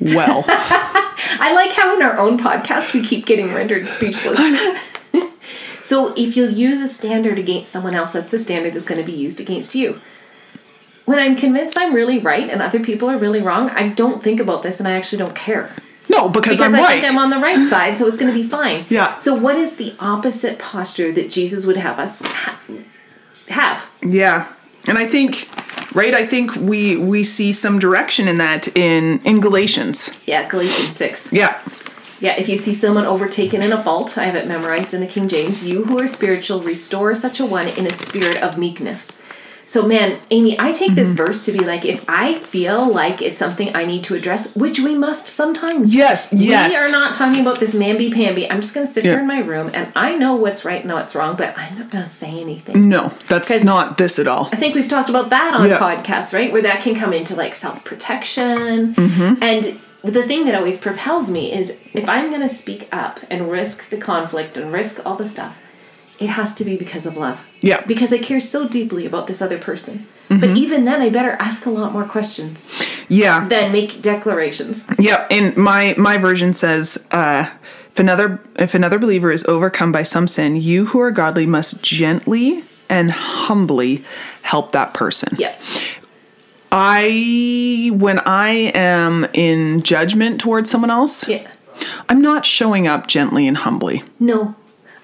Well, 0.00 0.44
I 0.48 1.52
like 1.54 1.72
how 1.72 1.94
in 1.96 2.02
our 2.02 2.18
own 2.18 2.38
podcast 2.38 2.94
we 2.94 3.02
keep 3.02 3.26
getting 3.26 3.52
rendered 3.52 3.86
speechless. 3.88 4.38
so 5.82 6.14
if 6.16 6.36
you'll 6.36 6.50
use 6.50 6.80
a 6.80 6.88
standard 6.88 7.38
against 7.38 7.70
someone 7.72 7.94
else, 7.94 8.12
that's 8.12 8.30
the 8.30 8.38
standard 8.38 8.72
that's 8.74 8.84
going 8.86 9.00
to 9.04 9.06
be 9.06 9.16
used 9.16 9.40
against 9.40 9.74
you. 9.74 10.00
When 11.04 11.18
I'm 11.18 11.34
convinced 11.36 11.76
I'm 11.78 11.92
really 11.94 12.18
right 12.18 12.48
and 12.48 12.62
other 12.62 12.80
people 12.80 13.10
are 13.10 13.18
really 13.18 13.40
wrong, 13.42 13.70
I 13.70 13.88
don't 13.88 14.22
think 14.22 14.38
about 14.40 14.62
this 14.62 14.78
and 14.78 14.88
I 14.88 14.92
actually 14.92 15.18
don't 15.18 15.34
care. 15.34 15.74
no, 16.08 16.28
because, 16.28 16.58
Because 16.58 16.60
I'm 16.60 16.74
I 16.76 16.82
right. 16.82 17.00
think 17.00 17.12
I'm 17.12 17.18
on 17.18 17.30
the 17.30 17.38
right 17.38 17.66
side, 17.66 17.98
so 17.98 18.06
it's 18.06 18.16
going 18.16 18.32
to 18.32 18.38
be 18.38 18.46
fine. 18.46 18.84
Yeah. 18.88 19.16
So 19.16 19.34
what 19.34 19.56
is 19.56 19.76
the 19.76 19.94
opposite 19.98 20.58
posture 20.58 21.10
that 21.12 21.28
Jesus 21.30 21.66
would 21.66 21.76
have 21.78 21.98
us 21.98 22.22
ha- 22.22 22.58
have? 23.48 23.88
yeah. 24.02 24.52
And 24.86 24.98
I 24.98 25.06
think 25.06 25.48
right, 25.94 26.14
I 26.14 26.26
think 26.26 26.54
we 26.56 26.96
we 26.96 27.24
see 27.24 27.52
some 27.52 27.78
direction 27.78 28.28
in 28.28 28.38
that 28.38 28.68
in 28.76 29.20
in 29.24 29.40
Galatians. 29.40 30.16
Yeah, 30.24 30.48
Galatians 30.48 30.96
6. 30.96 31.32
Yeah. 31.32 31.60
Yeah, 32.20 32.36
if 32.38 32.50
you 32.50 32.58
see 32.58 32.74
someone 32.74 33.06
overtaken 33.06 33.62
in 33.62 33.72
a 33.72 33.82
fault, 33.82 34.18
I 34.18 34.24
have 34.24 34.34
it 34.34 34.46
memorized 34.46 34.92
in 34.92 35.00
the 35.00 35.06
King 35.06 35.26
James, 35.26 35.66
you 35.66 35.84
who 35.84 35.98
are 35.98 36.06
spiritual, 36.06 36.60
restore 36.60 37.14
such 37.14 37.40
a 37.40 37.46
one 37.46 37.68
in 37.68 37.86
a 37.86 37.92
spirit 37.94 38.42
of 38.42 38.58
meekness. 38.58 39.20
So, 39.70 39.86
man, 39.86 40.18
Amy, 40.32 40.58
I 40.58 40.72
take 40.72 40.96
this 40.96 41.12
verse 41.12 41.44
to 41.44 41.52
be 41.52 41.60
like, 41.60 41.84
if 41.84 42.04
I 42.08 42.34
feel 42.34 42.92
like 42.92 43.22
it's 43.22 43.38
something 43.38 43.70
I 43.76 43.84
need 43.84 44.02
to 44.02 44.16
address, 44.16 44.52
which 44.56 44.80
we 44.80 44.96
must 44.96 45.28
sometimes. 45.28 45.94
Yes, 45.94 46.32
yes. 46.32 46.72
We 46.72 46.76
are 46.76 46.90
not 46.90 47.14
talking 47.14 47.40
about 47.40 47.60
this 47.60 47.72
mamby 47.72 48.12
pamby. 48.12 48.50
I'm 48.50 48.62
just 48.62 48.74
going 48.74 48.84
to 48.84 48.92
sit 48.92 49.04
Yeah. 49.04 49.12
here 49.12 49.20
in 49.20 49.28
my 49.28 49.38
room 49.38 49.70
and 49.72 49.92
I 49.94 50.16
know 50.16 50.34
what's 50.34 50.64
right 50.64 50.82
and 50.82 50.92
what's 50.92 51.14
wrong, 51.14 51.36
but 51.36 51.56
I'm 51.56 51.78
not 51.78 51.88
going 51.88 52.02
to 52.02 52.10
say 52.10 52.40
anything. 52.40 52.88
No, 52.88 53.12
that's 53.28 53.62
not 53.62 53.96
this 53.96 54.18
at 54.18 54.26
all. 54.26 54.48
I 54.52 54.56
think 54.56 54.74
we've 54.74 54.88
talked 54.88 55.08
about 55.08 55.30
that 55.30 55.54
on 55.54 55.68
Yeah. 55.68 55.78
podcasts, 55.78 56.34
right? 56.34 56.50
Where 56.52 56.62
that 56.62 56.82
can 56.82 56.96
come 56.96 57.12
into 57.12 57.36
like 57.36 57.54
self 57.54 57.84
protection. 57.84 58.96
Mm-hmm. 58.96 59.40
And 59.40 59.78
the 60.02 60.24
thing 60.26 60.46
that 60.46 60.56
always 60.56 60.78
propels 60.78 61.30
me 61.30 61.52
is 61.52 61.76
if 61.92 62.08
I'm 62.08 62.30
going 62.30 62.42
to 62.42 62.48
speak 62.48 62.88
up 62.90 63.20
and 63.30 63.48
risk 63.48 63.88
the 63.88 63.98
conflict 63.98 64.56
and 64.56 64.72
risk 64.72 65.06
all 65.06 65.14
the 65.14 65.28
stuff, 65.28 65.56
it 66.20 66.28
has 66.28 66.54
to 66.54 66.64
be 66.64 66.76
because 66.76 67.06
of 67.06 67.16
love. 67.16 67.40
Yeah. 67.62 67.80
Because 67.86 68.12
I 68.12 68.18
care 68.18 68.40
so 68.40 68.68
deeply 68.68 69.06
about 69.06 69.26
this 69.26 69.40
other 69.42 69.58
person. 69.58 70.06
Mm-hmm. 70.28 70.40
But 70.40 70.50
even 70.56 70.84
then, 70.84 71.00
I 71.00 71.08
better 71.08 71.32
ask 71.40 71.66
a 71.66 71.70
lot 71.70 71.92
more 71.92 72.04
questions 72.04 72.70
Yeah. 73.08 73.48
than 73.48 73.72
make 73.72 74.00
declarations. 74.02 74.86
Yeah, 74.98 75.26
and 75.30 75.56
my 75.56 75.94
my 75.98 76.18
version 76.18 76.52
says, 76.54 77.08
uh, 77.10 77.48
if 77.90 77.98
another 77.98 78.40
if 78.56 78.74
another 78.74 78.98
believer 78.98 79.32
is 79.32 79.44
overcome 79.46 79.90
by 79.92 80.04
some 80.04 80.28
sin, 80.28 80.54
you 80.56 80.86
who 80.86 81.00
are 81.00 81.10
godly 81.10 81.46
must 81.46 81.82
gently 81.82 82.62
and 82.88 83.10
humbly 83.10 84.04
help 84.42 84.72
that 84.72 84.94
person. 84.94 85.36
Yeah. 85.38 85.54
I 86.72 87.90
when 87.94 88.20
I 88.20 88.70
am 88.74 89.26
in 89.32 89.82
judgment 89.82 90.40
towards 90.40 90.70
someone 90.70 90.90
else, 90.90 91.26
Yeah. 91.26 91.46
I'm 92.08 92.20
not 92.20 92.44
showing 92.46 92.86
up 92.86 93.06
gently 93.06 93.48
and 93.48 93.56
humbly. 93.56 94.02
No. 94.20 94.54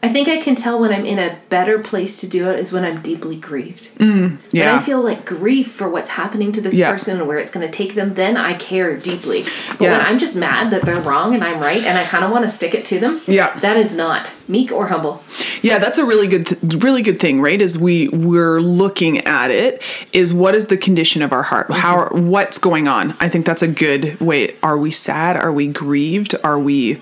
I 0.02 0.08
think 0.10 0.28
I 0.28 0.36
can 0.36 0.54
tell 0.54 0.78
when 0.78 0.92
I'm 0.92 1.04
in 1.04 1.18
a 1.18 1.38
better 1.48 1.78
place 1.78 2.20
to 2.20 2.28
do 2.28 2.48
it 2.50 2.60
is 2.60 2.70
when 2.72 2.84
I'm 2.84 3.00
deeply 3.00 3.34
grieved. 3.34 3.90
Yeah. 3.98 4.06
When 4.52 4.68
I 4.68 4.78
feel 4.78 5.00
like 5.02 5.24
grief 5.24 5.72
for 5.72 5.88
what's 5.88 6.10
happening 6.10 6.52
to 6.52 6.60
this 6.60 6.74
Yeah. 6.74 6.90
person 6.92 7.18
and 7.18 7.26
where 7.26 7.38
it's 7.38 7.50
going 7.50 7.66
to 7.68 7.72
take 7.72 7.94
them, 7.94 8.14
then 8.14 8.36
I 8.36 8.52
care 8.54 8.96
deeply. 8.96 9.44
But 9.78 9.80
Yeah. 9.80 9.92
when 9.96 10.06
I'm 10.06 10.18
just 10.18 10.36
mad 10.36 10.70
that 10.70 10.82
they're 10.82 11.00
wrong 11.00 11.34
and 11.34 11.42
I'm 11.42 11.58
right 11.60 11.82
and 11.82 11.98
I 11.98 12.04
kind 12.04 12.24
of 12.24 12.30
want 12.30 12.44
to 12.44 12.48
stick 12.48 12.74
it 12.74 12.84
to 12.86 13.00
them, 13.00 13.20
Yeah. 13.26 13.58
that 13.60 13.76
is 13.76 13.96
not 13.96 14.32
meek 14.46 14.70
or 14.70 14.88
humble. 14.88 15.24
Yeah, 15.62 15.78
that's 15.78 15.98
a 15.98 16.04
really 16.04 16.28
good, 16.28 16.46
th- 16.46 16.82
really 16.84 17.02
good 17.02 17.18
thing, 17.18 17.40
right? 17.40 17.60
Is 17.60 17.76
we 17.78 18.08
we're 18.08 18.60
looking 18.60 19.18
at 19.26 19.50
it 19.50 19.82
is 20.12 20.32
what 20.32 20.54
is 20.54 20.66
the 20.66 20.76
condition 20.76 21.22
of 21.22 21.32
our 21.32 21.42
heart? 21.44 21.72
How 21.72 21.96
are, 21.96 22.10
what's 22.12 22.58
going 22.58 22.86
on? 22.86 23.16
I 23.18 23.28
think 23.28 23.44
that's 23.46 23.62
a 23.62 23.68
good 23.68 24.20
way. 24.20 24.54
Are 24.62 24.78
we 24.78 24.90
sad? 24.92 25.36
Are 25.36 25.52
we 25.52 25.66
grieved? 25.66 26.34
Are 26.44 26.58
we 26.58 27.00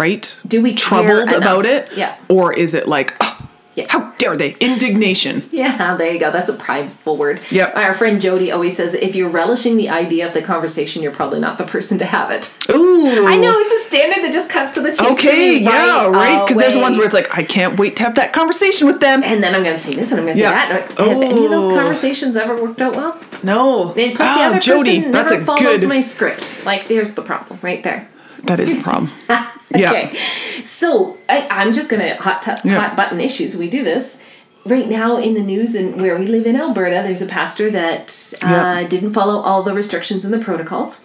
right? 0.00 0.40
Do 0.46 0.62
we 0.62 0.74
troubled 0.74 1.32
about 1.32 1.64
it? 1.66 1.92
Yeah. 1.94 2.16
Or 2.28 2.52
is 2.52 2.74
it 2.74 2.88
like, 2.88 3.14
"Ugh, 3.20 3.42
Yeah. 3.76 3.86
how 3.88 4.10
dare 4.18 4.36
they? 4.36 4.56
Indignation. 4.60 5.42
Yeah, 5.60 5.94
there 5.96 6.10
you 6.12 6.18
go. 6.18 6.30
That's 6.30 6.48
a 6.48 6.54
prideful 6.54 7.16
word. 7.16 7.40
Yep. 7.50 7.76
Our 7.76 7.92
friend 7.94 8.20
Jody 8.20 8.50
always 8.50 8.76
says 8.76 8.94
if 8.94 9.14
you're 9.14 9.28
relishing 9.28 9.76
the 9.76 9.88
idea 9.90 10.26
of 10.26 10.32
the 10.34 10.40
conversation, 10.42 11.02
you're 11.02 11.12
probably 11.12 11.38
not 11.40 11.58
the 11.58 11.64
person 11.64 11.98
to 11.98 12.04
have 12.06 12.30
it. 12.30 12.50
Ooh. 12.70 13.26
I 13.26 13.36
know 13.36 13.54
it's 13.58 13.72
a 13.72 13.88
standard 13.88 14.24
that 14.24 14.32
just 14.32 14.48
cuts 14.50 14.72
to 14.74 14.80
the 14.80 14.90
chase. 14.90 15.18
Okay, 15.18 15.58
yeah, 15.58 16.06
right. 16.08 16.44
Because 16.46 16.60
there's 16.60 16.74
the 16.74 16.80
ones 16.80 16.96
where 16.96 17.06
it's 17.06 17.14
like, 17.14 17.28
I 17.36 17.44
can't 17.44 17.78
wait 17.78 17.96
to 17.96 18.02
have 18.04 18.14
that 18.16 18.32
conversation 18.32 18.86
with 18.86 19.00
them. 19.00 19.22
And 19.22 19.42
then 19.42 19.54
I'm 19.54 19.62
going 19.62 19.76
to 19.76 19.82
say 19.82 19.94
this 19.94 20.10
and 20.12 20.20
I'm 20.20 20.26
going 20.26 20.36
to 20.38 20.42
say 20.42 20.48
that. 20.50 20.90
Have 20.98 21.22
any 21.22 21.44
of 21.44 21.50
those 21.50 21.66
Oh. 21.66 21.74
conversations 21.74 22.36
ever 22.36 22.54
worked 22.60 22.80
out 22.80 22.96
well? 22.96 23.18
No. 23.42 23.92
And 23.94 24.14
plus, 24.16 24.28
Ah, 24.28 24.36
the 24.38 24.44
other 24.48 24.60
Jody, 24.60 24.96
person 25.00 25.12
never 25.12 25.40
follows 25.44 25.80
good. 25.80 25.88
my 25.88 26.00
script. 26.00 26.64
Like, 26.64 26.88
there's 26.88 27.14
the 27.14 27.22
problem 27.22 27.58
right 27.62 27.82
there. 27.82 28.08
That 28.44 28.60
is 28.60 28.72
a 28.78 28.82
problem. 28.82 29.10
Yeah. 29.72 29.90
Okay, 29.92 30.16
so 30.64 31.16
I, 31.28 31.46
I'm 31.48 31.72
just 31.72 31.88
gonna 31.88 32.16
hot 32.20 32.42
tu- 32.42 32.56
Yeah. 32.68 32.80
hot 32.80 32.96
button 32.96 33.20
issues. 33.20 33.56
We 33.56 33.70
do 33.70 33.84
this 33.84 34.18
right 34.66 34.88
now 34.88 35.16
in 35.16 35.34
the 35.34 35.42
news, 35.42 35.76
and 35.76 36.00
where 36.02 36.18
we 36.18 36.26
live 36.26 36.44
in 36.44 36.56
Alberta, 36.56 37.02
there's 37.04 37.22
a 37.22 37.26
pastor 37.26 37.70
that 37.70 38.34
uh, 38.42 38.48
Yeah. 38.82 38.88
didn't 38.88 39.12
follow 39.12 39.38
all 39.40 39.62
the 39.62 39.72
restrictions 39.72 40.24
and 40.24 40.34
the 40.34 40.40
protocols. 40.40 41.00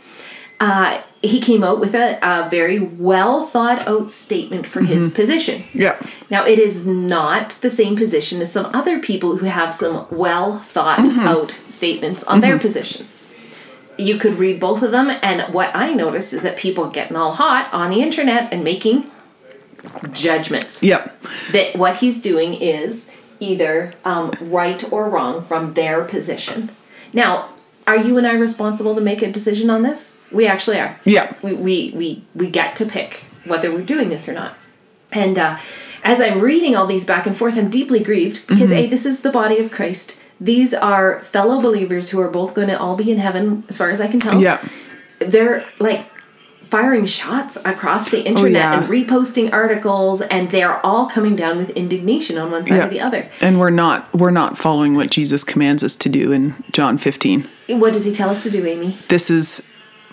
Uh, 0.60 1.02
he 1.22 1.40
came 1.40 1.64
out 1.64 1.80
with 1.80 1.94
a, 1.94 2.18
a 2.24 2.50
very 2.50 2.80
well 2.80 3.46
thought 3.46 3.88
out 3.88 4.10
statement 4.10 4.66
for 4.66 4.82
his 4.82 5.10
Mm-hmm. 5.10 5.16
position. 5.16 5.64
Yeah. 5.72 6.00
Now, 6.32 6.44
it 6.44 6.58
is 6.58 6.88
not 6.88 7.52
the 7.62 7.70
same 7.70 7.96
position 7.96 8.42
as 8.42 8.52
some 8.52 8.68
other 8.74 8.98
people 9.00 9.38
who 9.38 9.46
have 9.46 9.72
some 9.74 10.08
well 10.10 10.58
thought 10.58 11.00
Mm-hmm. 11.06 11.20
out 11.28 11.56
statements 11.70 12.24
on 12.24 12.42
their 12.42 12.58
position. 12.58 13.06
You 13.98 14.18
could 14.18 14.36
read 14.36 14.60
both 14.60 14.84
of 14.84 14.92
them, 14.92 15.10
and 15.22 15.54
what 15.54 15.76
I 15.76 15.94
noticed 15.94 16.34
is 16.34 16.42
that 16.44 16.58
people 16.58 16.90
getting 16.90 17.16
all 17.16 17.34
hot 17.34 17.70
on 17.74 17.92
the 17.92 18.02
internet 18.02 18.52
and 18.54 18.64
making 18.64 19.10
judgments. 20.12 20.82
Yep. 20.84 21.24
That 21.52 21.76
what 21.76 21.98
he's 21.98 22.20
doing 22.20 22.54
is 22.56 23.12
either 23.40 23.94
um, 24.04 24.34
right 24.42 24.82
or 24.92 25.10
wrong 25.10 25.42
from 25.42 25.74
their 25.74 26.04
position. 26.04 26.72
Now, 27.14 27.50
are 27.88 27.98
you 27.98 28.18
and 28.18 28.26
I 28.26 28.34
responsible 28.34 28.96
to 28.96 29.02
make 29.02 29.22
a 29.22 29.32
decision 29.32 29.70
on 29.70 29.84
this? 29.84 30.18
We 30.32 30.48
actually 30.48 30.80
are 30.80 31.00
Yeah. 31.06 31.34
we 31.42 31.54
we 31.54 31.94
we, 31.96 32.24
we 32.34 32.50
get 32.50 32.76
to 32.78 32.86
pick 32.86 33.26
whether 33.46 33.72
we're 33.72 33.84
doing 33.84 34.10
this 34.10 34.28
or 34.28 34.34
not 34.34 34.56
and 35.12 35.38
uh, 35.38 35.56
as 36.04 36.20
i'm 36.20 36.40
reading 36.42 36.76
all 36.76 36.88
these 36.88 37.06
back 37.06 37.28
and 37.28 37.38
forth 37.38 37.56
i'm 37.60 37.70
deeply 37.70 38.00
grieved 38.00 38.46
because 38.48 38.72
Mm-hmm. 38.72 38.86
a 38.86 38.88
this 38.88 39.06
is 39.06 39.22
the 39.22 39.30
body 39.30 39.60
of 39.60 39.70
christ 39.70 40.20
these 40.40 40.74
are 40.74 41.22
fellow 41.24 41.62
believers 41.62 42.10
who 42.10 42.20
are 42.20 42.30
both 42.30 42.54
going 42.54 42.68
to 42.68 42.78
all 42.80 42.96
be 42.96 43.12
in 43.12 43.18
heaven 43.20 43.64
as 43.70 43.78
far 43.78 43.90
as 43.90 44.00
i 44.02 44.08
can 44.08 44.20
tell 44.20 44.40
Yeah. 44.42 44.60
they're 45.20 45.66
like 45.80 46.08
firing 46.64 47.06
shots 47.06 47.58
across 47.64 48.10
the 48.10 48.26
internet 48.26 48.44
Oh, 48.66 48.72
yeah. 48.72 48.80
and 48.82 48.90
reposting 48.90 49.54
articles 49.54 50.22
and 50.22 50.50
they're 50.50 50.84
all 50.86 51.06
coming 51.06 51.36
down 51.36 51.58
with 51.58 51.70
indignation 51.72 52.38
on 52.40 52.50
one 52.52 52.66
side 52.66 52.78
Yeah. 52.78 52.86
or 52.88 52.90
the 52.90 53.02
other 53.02 53.30
And 53.40 53.60
we're 53.60 53.70
not 53.70 54.12
we're 54.14 54.32
not 54.32 54.58
following 54.58 54.96
what 54.96 55.12
Jesus 55.12 55.44
commands 55.44 55.84
us 55.84 55.96
to 55.98 56.10
do 56.10 56.32
in 56.32 56.56
John 56.72 56.98
15. 56.98 57.48
what 57.70 57.94
does 57.94 58.04
he 58.06 58.12
tell 58.12 58.30
us 58.30 58.44
to 58.44 58.50
do 58.50 58.66
amy 58.66 58.98
This 59.10 59.30
is 59.30 59.62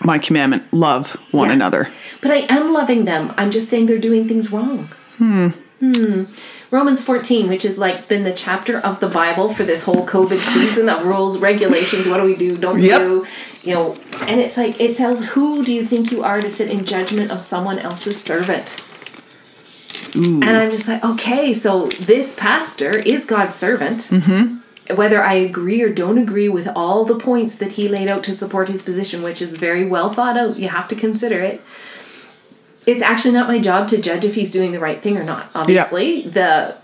my 0.04 0.18
commandment, 0.18 0.72
love 0.72 1.12
one 1.30 1.48
Yeah. 1.48 1.54
another. 1.54 1.88
But 2.20 2.32
I 2.32 2.38
am 2.50 2.72
loving 2.72 3.04
them. 3.04 3.32
I'm 3.38 3.50
just 3.52 3.68
saying 3.68 3.86
they're 3.86 3.98
doing 3.98 4.26
things 4.26 4.50
wrong. 4.50 4.88
Hmm. 5.18 5.48
Romans 6.72 7.04
14, 7.04 7.48
which 7.48 7.64
has 7.64 7.76
like 7.78 8.08
been 8.08 8.24
the 8.24 8.32
chapter 8.32 8.78
of 8.78 8.98
the 8.98 9.06
Bible 9.06 9.52
for 9.52 9.62
this 9.62 9.82
whole 9.82 10.06
COVID 10.06 10.40
season 10.40 10.88
of 10.88 11.04
rules, 11.04 11.38
regulations, 11.38 12.08
what 12.08 12.16
do 12.16 12.24
we 12.24 12.34
do, 12.34 12.56
don't 12.56 12.80
Yep. 12.80 12.98
do, 12.98 13.26
you 13.62 13.74
know, 13.74 13.94
and 14.22 14.40
it's 14.40 14.56
like 14.56 14.80
it 14.80 14.96
says, 14.96 15.22
Who 15.34 15.62
do 15.62 15.70
you 15.70 15.84
think 15.84 16.10
you 16.10 16.24
are 16.24 16.40
to 16.40 16.50
sit 16.50 16.70
in 16.70 16.82
judgment 16.84 17.30
of 17.30 17.42
someone 17.42 17.78
else's 17.78 18.20
servant? 18.20 18.82
And 20.14 20.44
I'm 20.44 20.70
just 20.70 20.88
like, 20.88 21.04
okay, 21.04 21.52
so 21.52 21.88
this 21.88 22.34
pastor 22.34 22.98
is 22.98 23.24
God's 23.24 23.56
servant. 23.56 24.08
Mm-hmm. 24.10 24.94
Whether 24.94 25.22
I 25.22 25.34
agree 25.34 25.80
or 25.80 25.88
don't 25.90 26.18
agree 26.18 26.48
with 26.48 26.68
all 26.74 27.04
the 27.04 27.14
points 27.18 27.56
that 27.56 27.72
he 27.72 27.88
laid 27.88 28.10
out 28.10 28.24
to 28.24 28.34
support 28.34 28.68
his 28.68 28.82
position, 28.82 29.22
which 29.22 29.40
is 29.40 29.56
very 29.56 29.84
well 29.86 30.12
thought 30.12 30.36
out, 30.36 30.58
you 30.58 30.68
have 30.68 30.88
to 30.88 30.94
consider 30.94 31.40
it. 31.40 31.62
It's 32.86 33.02
actually 33.02 33.34
not 33.34 33.48
my 33.48 33.58
job 33.58 33.88
to 33.88 34.00
judge 34.00 34.24
if 34.24 34.34
he's 34.34 34.50
doing 34.50 34.72
the 34.72 34.80
right 34.80 35.00
thing 35.00 35.16
or 35.16 35.24
not. 35.24 35.50
Obviously, 35.54 36.22
the 36.22 36.76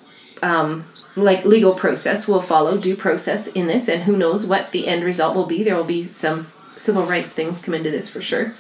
um, 0.43 0.85
like 1.17 1.45
legal 1.45 1.75
process 1.75 2.29
will 2.29 2.41
follow 2.41 2.79
due 2.79 2.95
process 2.97 3.49
in 3.49 3.67
this, 3.67 3.89
and 3.89 4.05
who 4.05 4.17
knows 4.17 4.47
what 4.47 4.71
the 4.73 4.87
end 4.87 5.03
result 5.05 5.35
will 5.35 5.47
be. 5.47 5.65
There 5.65 5.75
will 5.75 5.85
be 5.85 6.05
some 6.05 6.47
civil 6.77 7.03
rights 7.05 7.33
things 7.33 7.59
come 7.59 7.75
into 7.75 7.91
this 7.91 8.09
for 8.09 8.21
sure. 8.21 8.55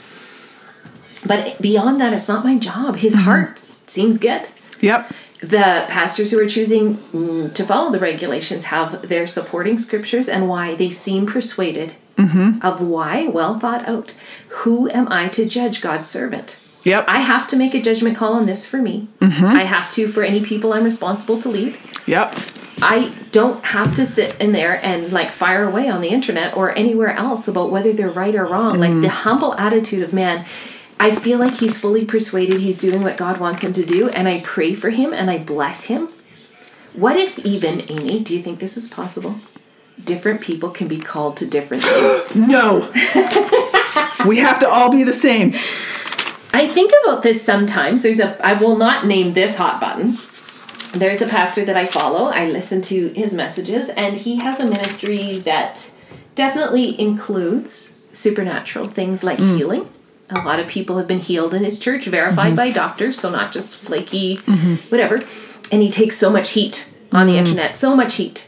But 1.26 1.60
beyond 1.60 2.00
that, 2.00 2.12
it's 2.12 2.28
not 2.28 2.44
my 2.44 2.56
job. 2.58 2.96
His 2.96 3.14
heart 3.14 3.58
seems 3.58 4.18
good 4.18 4.48
Yep. 4.80 5.12
the 5.40 5.84
pastors 5.88 6.30
who 6.30 6.38
are 6.40 6.46
choosing 6.48 6.98
mm, 7.12 7.52
to 7.54 7.64
follow 7.64 7.90
the 7.90 7.98
regulations 7.98 8.64
have 8.64 9.08
their 9.08 9.26
supporting 9.26 9.78
scriptures 9.78 10.28
and 10.28 10.48
why 10.48 10.74
they 10.76 10.90
seem 10.90 11.26
persuaded 11.26 11.94
of 12.62 12.80
why 12.82 13.26
well 13.28 13.56
thought 13.58 13.86
out 13.88 14.12
who 14.48 14.88
am 14.90 15.06
i 15.10 15.28
to 15.28 15.46
judge 15.46 15.80
god's 15.80 16.08
servant 16.08 16.60
Yep. 16.84 17.06
i 17.08 17.18
have 17.18 17.46
to 17.48 17.56
make 17.56 17.74
a 17.74 17.82
judgment 17.82 18.16
call 18.16 18.34
on 18.34 18.46
this 18.46 18.66
for 18.66 18.78
me 18.78 19.08
mm-hmm. 19.20 19.44
i 19.44 19.64
have 19.64 19.90
to 19.90 20.08
for 20.08 20.22
any 20.22 20.42
people 20.42 20.72
i'm 20.72 20.84
responsible 20.84 21.38
to 21.40 21.48
lead 21.48 21.78
yep. 22.06 22.32
i 22.80 23.12
don't 23.32 23.64
have 23.66 23.94
to 23.96 24.06
sit 24.06 24.40
in 24.40 24.52
there 24.52 24.84
and 24.84 25.12
like 25.12 25.30
fire 25.30 25.64
away 25.64 25.88
on 25.88 26.00
the 26.00 26.08
internet 26.08 26.56
or 26.56 26.76
anywhere 26.76 27.12
else 27.14 27.48
about 27.48 27.70
whether 27.70 27.92
they're 27.92 28.10
right 28.10 28.34
or 28.34 28.46
wrong 28.46 28.78
like 28.78 28.90
mm-hmm. 28.90 29.00
the 29.00 29.10
humble 29.10 29.54
attitude 29.54 30.02
of 30.02 30.12
man 30.12 30.44
I 31.00 31.14
feel 31.14 31.38
like 31.38 31.54
he's 31.54 31.78
fully 31.78 32.04
persuaded 32.04 32.58
he's 32.58 32.78
doing 32.78 33.02
what 33.02 33.16
God 33.16 33.38
wants 33.38 33.62
him 33.62 33.72
to 33.74 33.84
do, 33.84 34.08
and 34.08 34.26
I 34.26 34.40
pray 34.40 34.74
for 34.74 34.90
him 34.90 35.12
and 35.12 35.30
I 35.30 35.38
bless 35.38 35.84
him. 35.84 36.08
What 36.92 37.16
if, 37.16 37.38
even, 37.40 37.82
Amy, 37.88 38.20
do 38.20 38.36
you 38.36 38.42
think 38.42 38.58
this 38.58 38.76
is 38.76 38.88
possible? 38.88 39.40
Different 40.02 40.40
people 40.40 40.70
can 40.70 40.88
be 40.88 40.98
called 40.98 41.36
to 41.36 41.46
different 41.46 41.84
things. 41.84 42.34
No. 42.34 42.90
we 44.26 44.38
have 44.38 44.58
to 44.60 44.68
all 44.68 44.90
be 44.90 45.04
the 45.04 45.12
same. 45.12 45.54
I 46.52 46.66
think 46.66 46.92
about 47.04 47.22
this 47.22 47.42
sometimes. 47.42 48.02
There's 48.02 48.20
a, 48.20 48.38
I 48.44 48.54
will 48.54 48.76
not 48.76 49.06
name 49.06 49.34
this 49.34 49.56
hot 49.56 49.80
button. 49.80 50.16
There's 50.98 51.20
a 51.20 51.28
pastor 51.28 51.64
that 51.64 51.76
I 51.76 51.86
follow. 51.86 52.30
I 52.30 52.46
listen 52.46 52.80
to 52.82 53.08
his 53.08 53.34
messages, 53.34 53.90
and 53.90 54.16
he 54.16 54.36
has 54.36 54.58
a 54.58 54.64
ministry 54.64 55.38
that 55.40 55.92
definitely 56.34 56.98
includes 56.98 57.94
supernatural 58.12 58.88
things 58.88 59.22
like 59.22 59.38
mm. 59.38 59.56
healing. 59.56 59.88
A 60.30 60.42
lot 60.42 60.60
of 60.60 60.66
people 60.66 60.96
have 60.98 61.06
been 61.06 61.20
healed 61.20 61.54
in 61.54 61.64
his 61.64 61.78
church, 61.78 62.06
verified 62.06 62.48
mm-hmm. 62.48 62.56
by 62.56 62.70
doctors, 62.70 63.18
so 63.18 63.30
not 63.30 63.52
just 63.52 63.76
flaky, 63.76 64.38
mm-hmm. 64.38 64.74
whatever. 64.88 65.24
And 65.70 65.82
he 65.82 65.90
takes 65.90 66.16
so 66.16 66.30
much 66.30 66.50
heat 66.50 66.92
on 67.12 67.26
the 67.26 67.34
mm. 67.34 67.38
internet, 67.38 67.76
so 67.76 67.94
much 67.94 68.16
heat. 68.16 68.47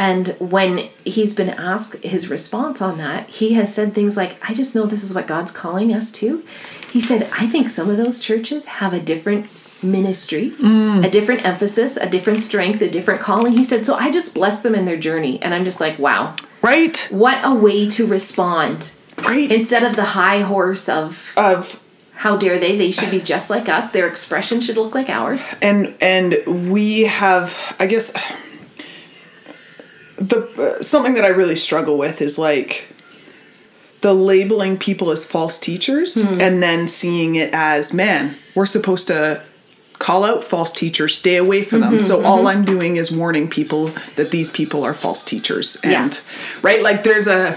And 0.00 0.28
when 0.38 0.88
he's 1.04 1.34
been 1.34 1.50
asked 1.50 2.02
his 2.02 2.30
response 2.30 2.80
on 2.80 2.96
that, 2.96 3.28
he 3.28 3.52
has 3.52 3.74
said 3.74 3.92
things 3.92 4.16
like, 4.16 4.32
I 4.48 4.54
just 4.54 4.74
know 4.74 4.86
this 4.86 5.04
is 5.04 5.12
what 5.14 5.26
God's 5.26 5.50
calling 5.50 5.92
us 5.92 6.10
to. 6.12 6.42
He 6.90 7.00
said, 7.00 7.28
I 7.38 7.46
think 7.46 7.68
some 7.68 7.90
of 7.90 7.98
those 7.98 8.18
churches 8.18 8.64
have 8.80 8.94
a 8.94 8.98
different 8.98 9.46
ministry, 9.82 10.52
mm. 10.52 11.04
a 11.06 11.10
different 11.10 11.44
emphasis, 11.44 11.98
a 11.98 12.08
different 12.08 12.40
strength, 12.40 12.80
a 12.80 12.88
different 12.88 13.20
calling. 13.20 13.52
He 13.52 13.62
said, 13.64 13.84
so 13.84 13.94
I 13.94 14.10
just 14.10 14.34
bless 14.34 14.62
them 14.62 14.74
in 14.74 14.86
their 14.86 14.96
journey. 14.96 15.40
And 15.42 15.52
I'm 15.54 15.64
just 15.64 15.80
like, 15.80 15.98
wow, 15.98 16.34
Right? 16.62 17.06
what 17.10 17.38
a 17.44 17.54
way 17.54 17.86
to 17.90 18.06
respond 18.06 18.92
Right. 19.18 19.52
instead 19.52 19.82
of 19.82 19.96
the 19.96 20.04
high 20.20 20.40
horse 20.40 20.88
of 20.88 21.34
of 21.36 21.84
How 22.14 22.36
dare 22.38 22.58
they? 22.58 22.76
They 22.78 22.90
should 22.90 23.10
be 23.10 23.20
just 23.20 23.50
like 23.50 23.68
us. 23.68 23.90
Their 23.90 24.08
expression 24.08 24.60
should 24.62 24.76
look 24.78 24.94
like 24.94 25.10
ours. 25.10 25.54
and 25.60 25.94
and 26.00 26.70
we 26.72 27.02
have 27.22 27.46
i 27.78 27.86
guess 27.86 28.06
the 30.20 30.76
uh, 30.78 30.82
something 30.82 31.14
that 31.14 31.24
i 31.24 31.28
really 31.28 31.56
struggle 31.56 31.96
with 31.98 32.20
is 32.22 32.38
like 32.38 32.86
the 34.02 34.14
labeling 34.14 34.78
people 34.78 35.10
as 35.10 35.26
false 35.26 35.58
teachers 35.58 36.16
and 36.16 36.62
then 36.62 36.86
seeing 36.88 37.34
it 37.34 37.50
as 37.52 37.92
man 37.92 38.34
we're 38.54 38.66
supposed 38.66 39.06
to 39.08 39.42
call 39.98 40.24
out 40.24 40.42
false 40.44 40.72
teachers 40.72 41.14
stay 41.14 41.36
away 41.36 41.62
from 41.62 41.80
them. 41.82 42.00
So 42.00 42.24
all 42.24 42.46
i'm 42.48 42.64
doing 42.64 42.96
is 42.96 43.10
warning 43.12 43.48
people 43.48 43.88
that 44.16 44.30
these 44.30 44.48
people 44.48 44.82
are 44.84 44.94
false 44.94 45.22
teachers. 45.22 45.78
Yeah. 45.84 46.04
and 46.04 46.20
right 46.62 46.82
like 46.82 47.04
there's 47.04 47.26
a 47.26 47.56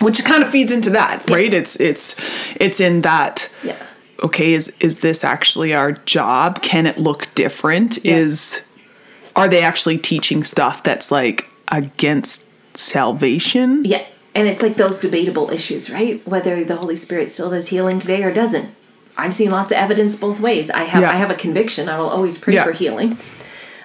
which 0.00 0.24
kind 0.24 0.42
of 0.42 0.48
feeds 0.48 0.72
into 0.72 0.90
that 0.90 1.28
right? 1.30 1.54
It's 1.54 1.78
it's 1.78 2.16
it's 2.56 2.80
in 2.80 3.02
that 3.02 3.48
Yeah. 3.62 3.76
okay 4.24 4.54
is 4.54 4.76
is 4.80 5.00
this 5.00 5.22
actually 5.22 5.72
our 5.72 5.92
job? 5.92 6.62
Can 6.62 6.86
it 6.86 6.98
look 6.98 7.28
different? 7.36 8.04
Yeah. 8.04 8.16
is 8.16 8.64
are 9.36 9.48
they 9.48 9.62
actually 9.62 9.98
teaching 9.98 10.42
stuff 10.42 10.82
that's 10.82 11.12
like 11.12 11.48
against 11.68 12.48
salvation 12.76 13.84
Yeah. 13.84 14.04
And 14.36 14.48
it's 14.48 14.60
like 14.62 14.76
those 14.76 14.98
debatable 14.98 15.50
issues, 15.52 15.90
right? 15.90 16.26
Whether 16.26 16.64
the 16.64 16.74
Holy 16.76 16.96
Spirit 16.96 17.30
still 17.30 17.50
does 17.50 17.68
healing 17.68 18.00
today 18.00 18.22
or 18.24 18.32
doesn't. 18.32 18.70
I've 19.16 19.32
seen 19.32 19.52
lots 19.52 19.70
of 19.70 19.76
evidence 19.76 20.16
both 20.16 20.40
ways. 20.40 20.70
I 20.70 20.84
have 20.84 21.02
Yeah. 21.02 21.10
I 21.10 21.14
have 21.16 21.30
a 21.30 21.34
conviction. 21.36 21.88
I 21.88 21.98
will 22.00 22.08
always 22.08 22.36
pray 22.36 22.54
Yeah. 22.54 22.64
for 22.64 22.72
healing. 22.72 23.16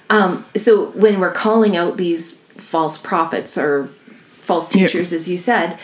Um, 0.10 0.46
so 0.56 0.88
when 0.96 1.20
we're 1.20 1.32
calling 1.32 1.78
out 1.78 1.98
these 1.98 2.38
false 2.58 2.98
prophets 2.98 3.58
or 3.60 3.90
false 4.42 4.74
Yeah. 4.74 4.88
teachers, 4.88 5.14
as 5.14 5.30
you 5.30 5.38
said, 5.38 5.78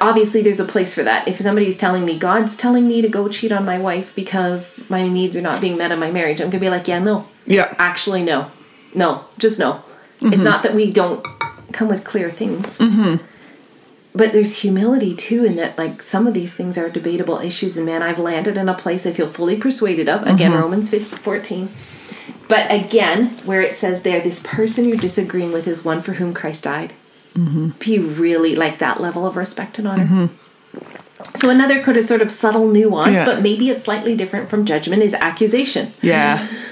obviously 0.00 0.40
there's 0.40 0.60
a 0.60 0.64
place 0.64 0.94
for 0.94 1.02
that. 1.02 1.28
If 1.28 1.38
somebody's 1.38 1.76
telling 1.76 2.06
me 2.06 2.16
God's 2.18 2.56
telling 2.56 2.88
me 2.88 3.02
to 3.02 3.08
go 3.08 3.28
cheat 3.28 3.52
on 3.52 3.66
my 3.66 3.78
wife 3.78 4.14
because 4.14 4.84
my 4.88 5.06
needs 5.06 5.36
are 5.36 5.42
not 5.42 5.60
being 5.60 5.76
met 5.76 5.92
in 5.92 5.98
my 5.98 6.10
marriage, 6.10 6.40
I'm 6.40 6.48
gonna 6.48 6.60
be 6.60 6.70
like, 6.70 6.88
yeah, 6.88 6.98
no, 6.98 7.26
yeah 7.44 7.74
actually 7.78 8.22
no 8.22 8.46
no 8.94 9.24
just 9.38 9.58
no 9.58 9.82
Mm-hmm. 10.22 10.32
it's 10.32 10.44
not 10.44 10.62
that 10.62 10.74
we 10.74 10.90
don't 10.90 11.26
come 11.72 11.88
with 11.88 12.04
clear 12.04 12.30
things 12.30 12.78
mm-hmm. 12.78 13.16
but 14.14 14.32
there's 14.32 14.60
humility 14.62 15.14
too 15.14 15.44
in 15.44 15.56
that 15.56 15.76
like 15.76 16.02
some 16.02 16.26
of 16.26 16.34
these 16.34 16.54
things 16.54 16.76
are 16.78 16.88
debatable 16.88 17.38
issues 17.38 17.76
and 17.76 17.86
man 17.86 18.02
i've 18.02 18.18
landed 18.18 18.56
in 18.56 18.68
a 18.68 18.74
place 18.74 19.06
i 19.06 19.12
feel 19.12 19.26
fully 19.26 19.56
persuaded 19.56 20.08
of 20.08 20.22
again 20.22 20.52
Mm-hmm. 20.52 20.60
romans 20.62 20.90
15, 20.90 21.18
14 21.18 21.68
but 22.48 22.70
again 22.70 23.28
where 23.44 23.60
it 23.62 23.74
says 23.74 24.02
there 24.02 24.20
this 24.20 24.40
person 24.44 24.86
you're 24.86 24.96
disagreeing 24.98 25.52
with 25.52 25.66
is 25.66 25.84
one 25.84 26.00
for 26.02 26.14
whom 26.14 26.32
christ 26.34 26.64
died 26.64 26.92
Mm-hmm. 27.34 27.70
be 27.78 27.98
really 27.98 28.54
like 28.54 28.78
that 28.78 29.00
level 29.00 29.24
of 29.26 29.36
respect 29.38 29.78
and 29.78 29.88
honor 29.88 30.28
so 31.34 31.48
another 31.48 31.82
sort 32.02 32.20
of 32.20 32.30
subtle 32.30 32.68
nuance 32.68 33.16
Yeah. 33.16 33.24
but 33.24 33.40
maybe 33.42 33.70
it's 33.70 33.82
slightly 33.82 34.14
different 34.14 34.50
from 34.50 34.66
judgment 34.66 35.02
is 35.02 35.14
accusation 35.14 35.94
yeah 36.02 36.46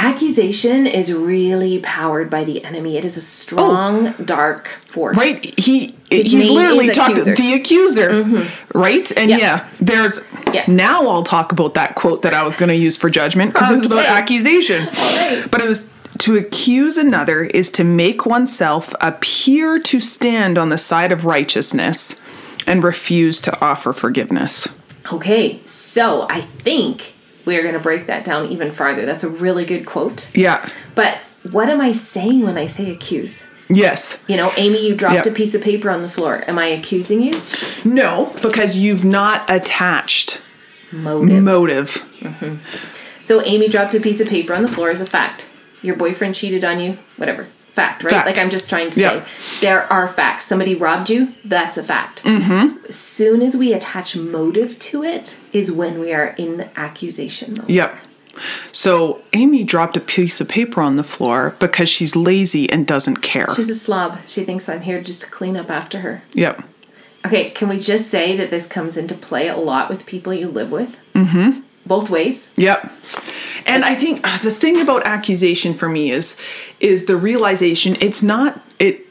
accusation 0.00 0.86
is 0.86 1.12
really 1.12 1.78
powered 1.80 2.30
by 2.30 2.42
the 2.44 2.64
enemy. 2.64 2.96
It 2.96 3.04
is 3.04 3.16
a 3.16 3.20
strong, 3.20 4.08
oh. 4.08 4.12
dark 4.24 4.68
force. 4.86 5.16
right 5.16 5.36
he 5.36 5.94
His 6.10 6.30
he's 6.30 6.50
literally 6.50 6.90
talking 6.90 7.16
accuser. 7.18 7.36
the 7.36 7.54
accuser 7.54 8.10
mm-hmm. 8.10 8.78
right 8.78 9.12
and 9.16 9.30
Yeah. 9.30 9.36
yeah, 9.38 9.68
there's 9.80 10.20
Yeah. 10.52 10.64
now 10.66 11.06
i'll 11.08 11.22
talk 11.22 11.52
about 11.52 11.74
that 11.74 11.94
quote 11.94 12.22
that 12.22 12.34
i 12.34 12.42
was 12.42 12.56
going 12.56 12.70
to 12.70 12.74
use 12.74 12.96
for 12.96 13.08
judgment 13.08 13.52
because 13.52 13.70
it 13.70 13.76
was 13.76 13.86
about 13.86 14.06
accusation 14.06 14.86
right. 14.86 15.44
but 15.50 15.60
it 15.60 15.68
was 15.68 15.92
to 16.18 16.36
accuse 16.36 16.96
another 16.98 17.44
is 17.44 17.70
to 17.72 17.84
make 17.84 18.26
oneself 18.26 18.92
appear 19.00 19.78
to 19.78 20.00
stand 20.00 20.58
on 20.58 20.68
the 20.70 20.78
side 20.78 21.12
of 21.12 21.24
righteousness 21.24 22.20
and 22.66 22.82
refuse 22.82 23.40
to 23.42 23.64
offer 23.64 23.92
forgiveness 23.92 24.66
Okay, 25.12 25.60
so 25.66 26.26
I 26.28 26.40
think 26.42 27.14
we're 27.44 27.62
going 27.62 27.74
to 27.74 27.80
break 27.80 28.06
that 28.06 28.24
down 28.24 28.46
even 28.46 28.70
farther. 28.70 29.06
That's 29.06 29.24
a 29.24 29.28
really 29.28 29.64
good 29.64 29.86
quote. 29.86 30.30
yeah 30.34 30.68
But 30.94 31.18
what 31.50 31.68
am 31.70 31.80
I 31.80 31.92
saying 31.92 32.42
when 32.42 32.56
I 32.58 32.66
say 32.66 32.90
accuse? 32.90 33.48
yes 33.68 34.22
You 34.26 34.36
know, 34.36 34.50
Amy, 34.56 34.86
you 34.86 34.94
dropped 34.96 35.26
Yeah. 35.26 35.32
a 35.32 35.34
piece 35.34 35.54
of 35.54 35.62
paper 35.62 35.90
on 35.90 36.02
the 36.02 36.08
floor. 36.08 36.42
Am 36.48 36.58
I 36.58 36.66
accusing 36.66 37.22
you? 37.22 37.40
no 37.84 38.32
because 38.42 38.76
you've 38.76 39.04
not 39.04 39.48
attached 39.50 40.42
Motive. 40.92 41.42
motive 41.42 41.88
mm-hmm. 42.20 42.56
so 43.22 43.42
Amy 43.44 43.68
dropped 43.68 43.94
a 43.94 44.00
piece 44.00 44.20
of 44.20 44.28
paper 44.28 44.54
on 44.54 44.62
the 44.62 44.68
floor 44.68 44.90
as 44.90 45.00
a 45.00 45.06
fact. 45.06 45.48
Your 45.82 45.94
boyfriend 45.96 46.34
cheated 46.34 46.64
on 46.64 46.78
you, 46.80 46.98
whatever. 47.16 47.46
Fact, 47.72 48.02
right? 48.02 48.10
Fact. 48.12 48.26
Like 48.26 48.38
I'm 48.38 48.50
just 48.50 48.68
trying 48.68 48.90
to 48.90 49.00
Yeah. 49.00 49.24
say 49.24 49.30
there 49.60 49.90
are 49.92 50.08
facts. 50.08 50.44
Somebody 50.46 50.74
robbed 50.74 51.08
you, 51.08 51.34
that's 51.44 51.76
a 51.78 51.82
fact. 51.82 52.22
Mm-hmm. 52.24 52.84
As 52.88 52.96
soon 52.96 53.42
as 53.42 53.56
we 53.56 53.72
attach 53.72 54.16
motive 54.16 54.78
to 54.80 55.02
it 55.04 55.38
is 55.52 55.70
when 55.70 56.00
we 56.00 56.12
are 56.12 56.34
in 56.38 56.56
the 56.56 56.78
accusation 56.78 57.54
mode. 57.56 57.70
Yep. 57.70 57.94
So 58.72 59.22
Amy 59.32 59.64
dropped 59.64 59.96
a 59.96 60.00
piece 60.00 60.40
of 60.40 60.48
paper 60.48 60.80
on 60.80 60.96
the 60.96 61.04
floor 61.04 61.54
because 61.58 61.88
she's 61.88 62.16
lazy 62.16 62.70
and 62.70 62.86
doesn't 62.86 63.18
care. 63.18 63.46
She's 63.54 63.68
a 63.68 63.74
slob. 63.74 64.18
She 64.26 64.44
thinks 64.44 64.68
I'm 64.68 64.80
here 64.82 65.00
just 65.02 65.20
to 65.22 65.26
clean 65.30 65.56
up 65.56 65.70
after 65.70 66.00
her. 66.00 66.22
yep. 66.34 66.62
Okay, 67.26 67.50
can 67.50 67.68
we 67.68 67.78
just 67.78 68.08
say 68.08 68.34
that 68.36 68.50
this 68.50 68.66
comes 68.66 68.96
into 68.96 69.14
play 69.14 69.46
a 69.46 69.56
lot 69.56 69.90
with 69.90 70.06
people 70.06 70.32
you 70.32 70.48
live 70.48 70.72
with? 70.72 70.98
Mm-hmm. 71.14 71.60
Both 71.84 72.08
ways. 72.08 72.50
Yep. 72.56 72.90
And 73.66 73.84
I 73.84 73.94
think 73.94 74.20
uh, 74.26 74.38
the 74.38 74.50
thing 74.50 74.80
about 74.80 75.06
accusation 75.06 75.74
for 75.74 75.86
me 75.86 76.10
is 76.12 76.40
is 76.80 77.06
the 77.06 77.16
realization 77.16 77.96
it's 78.00 78.22
not 78.22 78.60
it 78.78 79.06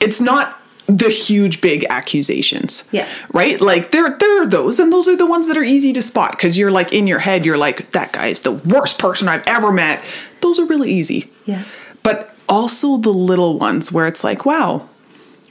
it's 0.00 0.20
not 0.20 0.60
the 0.86 1.08
huge 1.08 1.62
big 1.62 1.86
accusations. 1.88 2.86
Yeah. 2.92 3.08
Right? 3.32 3.58
Like 3.58 3.90
there 3.90 4.16
there 4.18 4.42
are 4.42 4.46
those 4.46 4.78
and 4.78 4.92
those 4.92 5.08
are 5.08 5.16
the 5.16 5.26
ones 5.26 5.48
that 5.48 5.56
are 5.56 5.62
easy 5.62 5.92
to 5.94 6.02
spot 6.02 6.38
cuz 6.38 6.58
you're 6.58 6.70
like 6.70 6.92
in 6.92 7.06
your 7.06 7.20
head 7.20 7.46
you're 7.46 7.56
like 7.56 7.92
that 7.92 8.12
guy 8.12 8.26
is 8.26 8.40
the 8.40 8.52
worst 8.52 8.98
person 8.98 9.28
I've 9.28 9.46
ever 9.46 9.72
met. 9.72 10.02
Those 10.40 10.58
are 10.58 10.66
really 10.66 10.90
easy. 10.90 11.30
Yeah. 11.46 11.62
But 12.02 12.34
also 12.48 12.98
the 12.98 13.10
little 13.10 13.58
ones 13.58 13.90
where 13.90 14.06
it's 14.06 14.22
like, 14.22 14.44
wow, 14.44 14.88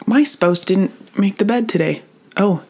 my 0.06 0.24
spouse 0.24 0.62
didn't 0.62 0.92
make 1.18 1.38
the 1.38 1.46
bed 1.46 1.68
today. 1.68 2.04
Oh, 2.38 2.62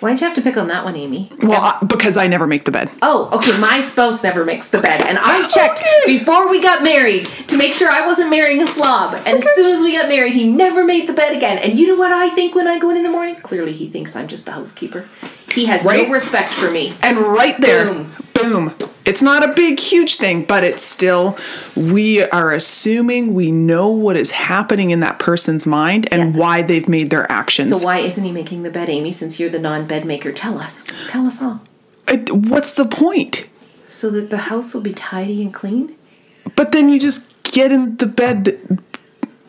Why'd 0.00 0.20
you 0.20 0.26
have 0.26 0.34
to 0.36 0.40
pick 0.42 0.56
on 0.56 0.68
that 0.68 0.84
one, 0.84 0.96
Amy? 0.96 1.30
well, 1.42 1.60
I, 1.60 1.84
because 1.84 2.16
I 2.16 2.26
never 2.26 2.46
make 2.46 2.64
the 2.64 2.70
bed. 2.70 2.90
Oh, 3.02 3.28
okay. 3.32 3.58
My 3.60 3.80
spouse 3.80 4.22
never 4.22 4.44
makes 4.46 4.68
the 4.68 4.78
bed, 4.80 5.02
and 5.02 5.18
I 5.20 5.46
checked 5.54 5.80
Okay. 5.80 6.18
before 6.18 6.48
we 6.48 6.62
got 6.62 6.82
married 6.82 7.26
to 7.48 7.56
make 7.58 7.72
sure 7.74 7.90
I 7.90 8.06
wasn't 8.06 8.30
marrying 8.30 8.62
a 8.62 8.66
slob. 8.66 9.14
And 9.14 9.28
as 9.38 9.46
soon 9.54 9.70
as 9.70 9.80
we 9.80 9.96
got 9.96 10.08
married, 10.08 10.32
he 10.34 10.50
never 10.50 10.84
made 10.84 11.06
the 11.06 11.12
bed 11.12 11.36
again. 11.36 11.58
And 11.58 11.78
you 11.78 11.86
know 11.86 11.96
what 11.96 12.12
I 12.12 12.30
think 12.30 12.54
when 12.54 12.66
I 12.66 12.78
go 12.78 12.88
in 12.90 12.96
in 12.96 13.02
the 13.02 13.10
morning? 13.10 13.36
Clearly, 13.36 13.72
he 13.72 13.88
thinks 13.90 14.16
I'm 14.16 14.26
just 14.26 14.46
the 14.46 14.52
housekeeper. 14.52 15.08
He 15.52 15.66
has 15.66 15.84
Right? 15.84 16.06
no 16.08 16.12
respect 16.14 16.54
for 16.54 16.70
me. 16.70 16.94
And 17.02 17.18
right 17.18 17.60
there, 17.60 17.92
Boom. 17.92 18.12
Boom. 18.42 18.74
It's 19.04 19.22
not 19.22 19.48
a 19.48 19.52
big, 19.54 19.78
huge 19.80 20.16
thing, 20.16 20.44
but 20.44 20.62
it's 20.62 20.82
still, 20.82 21.36
we 21.76 22.22
are 22.22 22.52
assuming 22.52 23.34
we 23.34 23.50
know 23.50 23.88
what 23.90 24.16
is 24.16 24.30
happening 24.32 24.90
in 24.90 25.00
that 25.00 25.18
person's 25.18 25.66
mind 25.66 26.06
and 26.12 26.34
Yeah. 26.34 26.40
why 26.40 26.62
they've 26.62 26.88
made 26.88 27.10
their 27.10 27.30
actions. 27.30 27.70
So 27.70 27.84
why 27.84 27.98
isn't 27.98 28.22
he 28.22 28.30
making 28.32 28.62
the 28.62 28.70
bed, 28.70 28.88
Amy? 28.90 29.10
Since 29.12 29.40
you're 29.40 29.50
the 29.50 29.58
non-bed 29.58 30.04
maker, 30.04 30.32
tell 30.32 30.58
us. 30.58 30.86
Tell 31.08 31.26
us 31.26 31.40
all. 31.42 31.60
It- 32.08 32.30
what's 32.34 32.72
the 32.72 32.84
point? 32.84 33.46
So 33.88 34.10
that 34.10 34.30
the 34.30 34.38
house 34.38 34.74
will 34.74 34.82
be 34.82 34.92
tidy 34.92 35.42
and 35.42 35.52
clean. 35.52 35.94
But 36.56 36.72
then 36.72 36.88
you 36.88 37.00
just 37.00 37.32
get 37.42 37.72
in 37.72 37.96
the 37.96 38.06
bed. 38.06 38.44
That, 38.44 38.78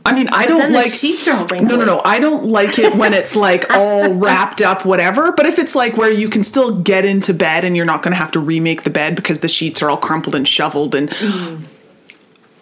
I 0.03 0.13
mean, 0.13 0.27
I 0.31 0.47
don't 0.47 0.59
Then 0.59 0.73
like. 0.73 0.91
sheets 0.91 1.27
are 1.27 1.35
all 1.37 1.45
wrinkly. 1.45 1.69
No, 1.69 1.75
no, 1.75 1.85
no. 1.85 2.01
I 2.03 2.19
don't 2.19 2.45
like 2.45 2.79
it 2.79 2.95
when 2.95 3.13
it's 3.13 3.35
like 3.35 3.69
all 3.73 4.13
wrapped 4.13 4.61
up, 4.61 4.83
whatever. 4.85 5.31
But 5.31 5.45
if 5.45 5.59
it's 5.59 5.75
like 5.75 5.95
where 5.95 6.09
you 6.11 6.27
can 6.29 6.43
still 6.43 6.75
get 6.81 7.05
into 7.05 7.33
bed 7.33 7.63
and 7.63 7.75
you're 7.77 7.85
not 7.85 8.01
going 8.01 8.11
to 8.13 8.17
have 8.17 8.31
to 8.31 8.39
remake 8.39 8.81
the 8.83 8.89
bed 8.89 9.15
because 9.15 9.41
the 9.41 9.47
sheets 9.47 9.81
are 9.81 9.89
all 9.89 9.97
crumpled 9.97 10.35
and 10.35 10.47
shoveled 10.47 10.95
and. 10.95 11.09
Mm. 11.09 11.63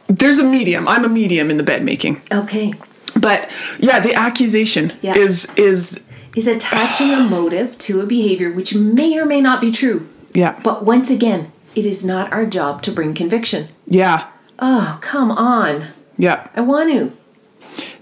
There's 0.08 0.39
a 0.39 0.43
medium. 0.43 0.88
I'm 0.88 1.06
a 1.06 1.10
medium 1.10 1.52
in 1.52 1.58
the 1.58 1.63
bed 1.63 1.84
making. 1.84 2.21
Okay. 2.32 2.73
But 3.15 3.49
yeah, 3.80 3.99
the 3.99 4.13
accusation 4.15 4.93
Yeah. 5.02 5.15
is 5.15 5.47
is 5.56 6.04
Is 6.36 6.47
attaching 6.47 7.12
a 7.12 7.19
motive 7.21 7.78
to 7.80 8.02
a 8.02 8.06
behavior 8.06 8.52
which 8.52 8.73
may 8.73 9.17
or 9.19 9.25
may 9.25 9.39
not 9.39 9.62
be 9.62 9.69
true. 9.71 10.10
yeah 10.34 10.60
But 10.63 10.84
once 10.84 11.10
again, 11.10 11.52
it 11.75 11.86
is 11.86 12.04
not 12.04 12.32
our 12.34 12.45
job 12.45 12.82
to 12.84 12.91
bring 12.91 13.13
conviction. 13.13 13.69
yeah 13.86 14.28
Oh, 14.62 14.97
come 15.02 15.32
on. 15.32 15.88
yeah. 16.17 16.47
I 16.56 16.62
want 16.62 16.91
to. 16.91 17.13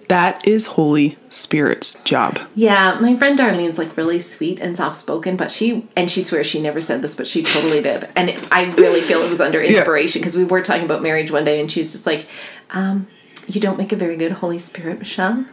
That 0.08 0.48
is 0.48 0.68
Holy 0.68 1.18
Spirit's 1.28 2.02
job. 2.04 2.40
Yeah, 2.56 2.98
my 3.02 3.16
friend 3.18 3.38
Darlene's 3.38 3.78
like 3.78 3.98
really 3.98 4.20
sweet 4.20 4.58
and 4.60 4.78
soft 4.78 4.96
spoken, 4.96 5.36
but 5.36 5.52
she, 5.52 5.86
and 5.98 6.10
she 6.10 6.22
swears 6.22 6.48
she 6.48 6.62
never 6.62 6.80
said 6.80 7.02
this, 7.02 7.14
but 7.14 7.28
she 7.28 7.44
totally 7.44 7.82
did. 7.82 8.08
And 8.16 8.30
it, 8.30 8.48
I 8.52 8.72
really 8.76 9.02
feel 9.02 9.22
it 9.22 9.30
was 9.30 9.42
under 9.42 9.62
inspiration 9.62 10.22
because 10.22 10.38
we 10.38 10.46
were 10.46 10.62
talking 10.62 10.86
about 10.86 11.02
marriage 11.02 11.30
one 11.30 11.44
day 11.44 11.60
and 11.60 11.70
she's 11.70 11.92
just 11.92 12.08
like, 12.08 12.26
um, 12.72 13.08
You 13.48 13.60
don't 13.60 13.78
make 13.78 13.92
a 13.92 13.98
very 13.98 14.16
good 14.16 14.32
Holy 14.34 14.58
Spirit, 14.58 15.00
Michelle. 15.00 15.46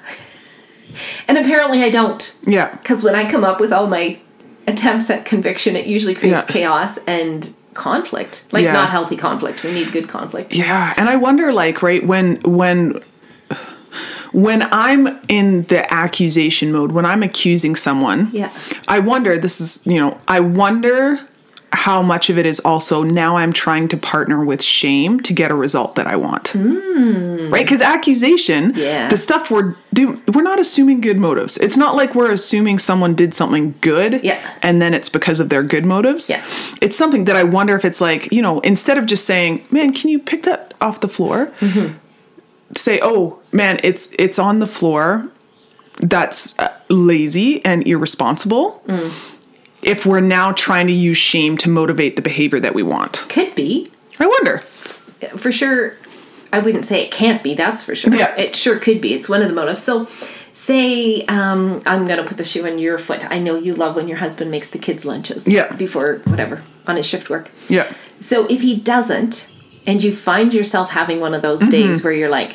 and 1.28 1.36
apparently 1.38 1.82
I 1.82 1.90
don't. 1.90 2.36
Yeah. 2.46 2.70
Because 2.76 3.02
when 3.02 3.14
I 3.16 3.28
come 3.28 3.42
up 3.44 3.60
with 3.60 3.72
all 3.72 3.88
my 3.88 4.20
attempts 4.68 5.10
at 5.10 5.24
conviction, 5.24 5.74
it 5.74 5.86
usually 5.86 6.14
creates 6.14 6.44
Yeah. 6.46 6.52
chaos 6.52 6.98
and 7.06 7.52
conflict. 7.74 8.44
Like 8.52 8.62
Yeah. 8.64 8.72
not 8.72 8.90
healthy 8.90 9.16
conflict. 9.16 9.64
We 9.64 9.72
need 9.72 9.90
good 9.90 10.08
conflict. 10.08 10.54
Yeah, 10.54 10.94
and 10.96 11.08
I 11.08 11.16
wonder 11.16 11.52
like 11.52 11.82
right 11.82 12.06
when 12.06 12.36
when 12.44 13.00
when 14.34 14.62
I'm 14.72 15.20
in 15.28 15.62
the 15.64 15.90
accusation 15.92 16.72
mode, 16.72 16.92
when 16.92 17.06
I'm 17.06 17.22
accusing 17.22 17.76
someone, 17.76 18.30
Yeah. 18.32 18.50
I 18.88 18.98
wonder, 18.98 19.38
this 19.38 19.60
is, 19.60 19.80
you 19.86 19.98
know, 20.00 20.18
I 20.28 20.40
wonder 20.40 21.20
how 21.72 22.02
much 22.02 22.30
of 22.30 22.38
it 22.38 22.46
is 22.46 22.60
also 22.60 23.02
now 23.02 23.36
I'm 23.36 23.52
trying 23.52 23.88
to 23.88 23.96
partner 23.96 24.44
with 24.44 24.62
shame 24.62 25.18
to 25.20 25.32
get 25.32 25.50
a 25.50 25.54
result 25.56 25.96
that 25.96 26.06
I 26.06 26.14
want. 26.14 26.54
Right? 26.54 27.64
Because 27.64 27.80
accusation. 27.80 28.72
Yeah. 28.76 29.08
the 29.08 29.16
stuff 29.16 29.50
we're 29.50 29.74
do 29.92 30.22
we're 30.32 30.42
not 30.42 30.60
assuming 30.60 31.00
good 31.00 31.18
motives. 31.18 31.56
It's 31.56 31.76
not 31.76 31.96
like 31.96 32.14
we're 32.14 32.30
assuming 32.30 32.78
someone 32.78 33.14
did 33.14 33.34
something 33.34 33.74
good 33.80 34.20
Yeah. 34.22 34.38
and 34.62 34.80
then 34.80 34.94
it's 34.94 35.08
because 35.08 35.40
of 35.40 35.48
their 35.48 35.62
good 35.64 35.84
motives. 35.84 36.30
Yeah. 36.30 36.44
It's 36.80 36.96
something 36.96 37.24
that 37.24 37.34
I 37.36 37.42
wonder 37.42 37.74
if 37.76 37.84
it's 37.84 38.00
like, 38.00 38.32
you 38.32 38.40
know, 38.42 38.60
instead 38.60 38.96
of 38.96 39.06
just 39.06 39.24
saying, 39.26 39.64
"Man, 39.72 39.92
can 39.92 40.10
you 40.10 40.18
pick 40.20 40.44
that 40.44 40.74
off 40.80 41.00
the 41.00 41.08
floor?" 41.08 41.50
Mm-hmm. 41.60 41.94
Say, 42.76 43.00
"Oh, 43.02 43.40
man, 43.52 43.80
it's 43.82 44.12
it's 44.18 44.38
on 44.38 44.58
the 44.58 44.66
floor." 44.66 45.28
That's 45.98 46.58
uh, 46.58 46.72
lazy 46.88 47.64
and 47.64 47.86
irresponsible. 47.86 48.82
Mm. 48.88 49.12
If 49.82 50.04
we're 50.06 50.20
now 50.20 50.50
trying 50.52 50.86
to 50.88 50.92
use 50.92 51.16
shame 51.18 51.56
to 51.58 51.68
motivate 51.68 52.16
the 52.16 52.22
behavior 52.22 52.58
that 52.60 52.74
we 52.74 52.82
want. 52.82 53.24
Could 53.28 53.54
be. 53.54 53.92
I 54.18 54.26
wonder. 54.26 54.58
for 55.36 55.50
sure 55.52 55.94
i 56.52 56.58
wouldn't 56.58 56.84
say 56.84 57.02
it 57.02 57.10
can't 57.10 57.42
be 57.42 57.54
that's 57.54 57.82
for 57.82 57.94
sure 57.96 58.12
Yeah. 58.14 58.34
it 58.36 58.54
sure 58.54 58.78
could 58.78 59.00
be 59.00 59.14
it's 59.14 59.26
one 59.28 59.40
of 59.42 59.48
the 59.48 59.54
motives 59.54 59.82
so 59.82 60.06
say 60.52 61.22
um, 61.26 61.80
i'm 61.86 62.06
gonna 62.06 62.22
put 62.24 62.36
the 62.36 62.44
shoe 62.44 62.66
on 62.66 62.78
your 62.78 62.98
foot 62.98 63.28
i 63.30 63.38
know 63.38 63.56
you 63.56 63.72
love 63.74 63.96
when 63.96 64.06
your 64.06 64.18
husband 64.18 64.50
makes 64.50 64.68
the 64.70 64.78
kids 64.78 65.04
lunches 65.06 65.48
Yeah. 65.48 65.72
before 65.74 66.20
whatever 66.26 66.62
on 66.86 66.96
his 66.96 67.06
shift 67.06 67.30
work 67.30 67.50
Yeah. 67.68 67.90
so 68.20 68.46
if 68.46 68.60
he 68.60 68.76
doesn't 68.76 69.48
and 69.86 70.02
you 70.02 70.12
find 70.12 70.52
yourself 70.54 70.90
having 70.90 71.20
one 71.20 71.34
of 71.34 71.42
those 71.42 71.60
Mm-hmm. 71.60 71.70
days 71.70 72.02
where 72.04 72.12
you're 72.12 72.28
like 72.30 72.54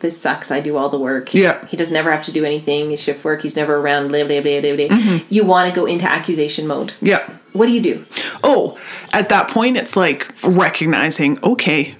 this 0.00 0.20
sucks 0.20 0.50
i 0.52 0.60
do 0.60 0.76
all 0.76 0.88
the 0.88 0.98
work 0.98 1.34
Yeah. 1.34 1.66
he 1.66 1.76
does 1.76 1.90
never 1.90 2.10
have 2.12 2.22
to 2.24 2.32
do 2.32 2.44
anything 2.44 2.90
his 2.90 3.02
shift 3.02 3.24
work 3.24 3.42
he's 3.42 3.56
never 3.56 3.76
around 3.76 4.08
blah 4.08 4.24
blah 4.24 4.40
blah 4.40 4.60
blah 4.60 4.76
blah 4.76 4.86
Mm-hmm. 4.96 5.26
you 5.28 5.44
want 5.44 5.68
to 5.68 5.74
go 5.74 5.86
into 5.86 6.06
accusation 6.10 6.66
mode 6.66 6.92
Yeah. 7.00 7.28
what 7.52 7.66
do 7.66 7.72
you 7.72 7.80
do 7.80 8.04
Oh, 8.44 8.78
at 9.12 9.28
that 9.30 9.48
point, 9.48 9.76
it's 9.76 9.96
like 9.96 10.32
recognizing, 10.44 11.42
okay, 11.42 11.96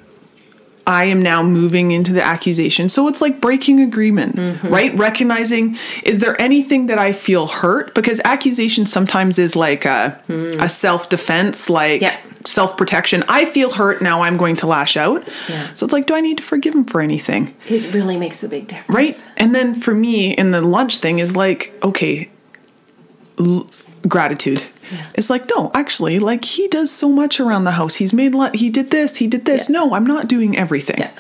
I 0.89 1.05
am 1.05 1.21
now 1.21 1.43
moving 1.43 1.91
into 1.93 2.13
the 2.15 2.23
accusation. 2.23 2.89
So 2.89 3.07
it's 3.09 3.21
like 3.21 3.41
breaking 3.41 3.79
agreement, 3.81 4.35
Mm-hmm. 4.37 4.69
right? 4.69 4.93
Recognizing, 4.97 5.77
is 6.03 6.19
there 6.21 6.35
anything 6.41 6.87
that 6.87 6.99
I 6.99 7.13
feel 7.13 7.47
hurt? 7.47 7.95
Because 7.95 8.21
accusation 8.25 8.87
sometimes 8.87 9.39
is 9.39 9.55
like 9.55 9.85
a, 9.85 10.19
a 10.59 10.69
self 10.69 11.09
defense, 11.11 11.69
like. 11.71 12.01
Yeah. 12.03 12.17
self 12.47 12.77
protection. 12.79 13.23
I 13.29 13.45
feel 13.45 13.71
hurt, 13.73 14.01
now 14.01 14.23
I'm 14.23 14.37
going 14.39 14.57
to 14.57 14.67
lash 14.67 14.97
out. 14.97 15.29
Yeah. 15.49 15.75
So 15.75 15.85
it's 15.85 15.93
like, 15.93 16.07
do 16.07 16.15
I 16.15 16.23
need 16.23 16.39
to 16.39 16.43
forgive 16.43 16.75
him 16.75 16.85
for 16.87 17.01
anything? 17.03 17.55
it 17.67 17.93
really 17.93 18.17
makes 18.17 18.43
a 18.43 18.49
big 18.49 18.67
difference 18.69 18.89
right 18.99 19.31
and 19.37 19.55
then 19.55 19.75
for 19.75 19.95
me 19.95 20.33
in 20.33 20.53
the 20.53 20.61
lunch 20.63 20.97
thing 20.99 21.19
is 21.19 21.37
like 21.37 21.73
okay 21.83 22.31
l- 23.39 23.67
gratitude 24.07 24.63
it's 25.15 25.31
like 25.31 25.49
no 25.57 25.71
actually 25.75 26.19
like 26.19 26.45
he 26.45 26.69
does 26.69 26.91
so 26.91 27.09
much 27.09 27.41
around 27.41 27.65
the 27.65 27.73
house 27.73 27.97
he's 27.97 28.13
made 28.13 28.35
he 28.55 28.71
did 28.71 28.91
this 28.91 29.17
he 29.17 29.27
did 29.27 29.45
this 29.45 29.69
Yeah. 29.69 29.75
no 29.81 29.95
i'm 29.95 30.07
not 30.07 30.29
doing 30.29 30.57
everything 30.57 30.97
Yeah. 30.99 31.11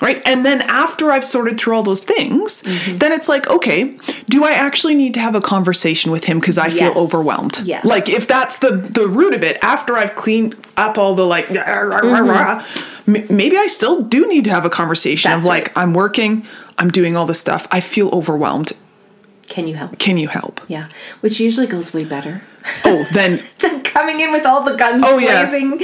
right 0.00 0.22
and 0.24 0.44
then 0.46 0.62
after 0.62 1.10
i've 1.10 1.24
sorted 1.24 1.58
through 1.58 1.74
all 1.76 1.82
those 1.82 2.02
things 2.02 2.62
Mm-hmm. 2.62 2.98
then 2.98 3.12
it's 3.12 3.28
like 3.28 3.46
okay 3.48 3.96
do 4.26 4.44
i 4.44 4.52
actually 4.52 4.94
need 4.94 5.14
to 5.14 5.20
have 5.20 5.34
a 5.34 5.40
conversation 5.40 6.10
with 6.12 6.24
him 6.24 6.38
because 6.40 6.58
i 6.58 6.68
feel 6.70 6.88
Yes. 6.94 6.96
overwhelmed 6.96 7.60
Yes. 7.64 7.84
like 7.84 8.08
if 8.08 8.26
that's 8.26 8.58
the 8.58 8.70
the 8.76 9.06
root 9.08 9.34
of 9.34 9.42
it 9.42 9.58
after 9.62 9.96
i've 9.96 10.14
cleaned 10.14 10.54
up 10.76 10.96
all 10.98 11.14
the 11.14 11.26
like 11.26 11.48
rah, 11.50 11.80
rah, 11.80 11.98
rah, 12.00 12.20
rah, 12.20 12.64
m- 13.06 13.26
maybe 13.28 13.56
i 13.56 13.66
still 13.66 14.02
do 14.02 14.26
need 14.26 14.44
to 14.44 14.50
have 14.50 14.64
a 14.64 14.70
conversation 14.70 15.30
Mm-hmm. 15.30 15.36
That's 15.38 15.46
of 15.46 15.48
like 15.48 15.66
right. 15.76 15.82
i'm 15.82 15.92
working 15.94 16.46
i'm 16.78 16.90
doing 16.90 17.16
all 17.16 17.26
this 17.26 17.40
stuff 17.40 17.66
i 17.70 17.80
feel 17.80 18.08
overwhelmed 18.10 18.72
can 19.50 19.66
you 19.68 19.74
help 19.74 19.98
can 19.98 20.16
you 20.16 20.28
help 20.28 20.60
Yeah, 20.68 20.86
which 21.20 21.40
usually 21.40 21.66
goes 21.66 21.92
way 21.92 22.04
better 22.04 22.42
oh 22.84 23.04
then 23.12 23.40
than 23.60 23.82
coming 23.82 24.20
in 24.20 24.30
with 24.32 24.46
all 24.46 24.62
the 24.62 24.76
guns 24.76 25.02
Oh, 25.04 25.18
yeah. 25.18 25.48
blazing. 25.48 25.78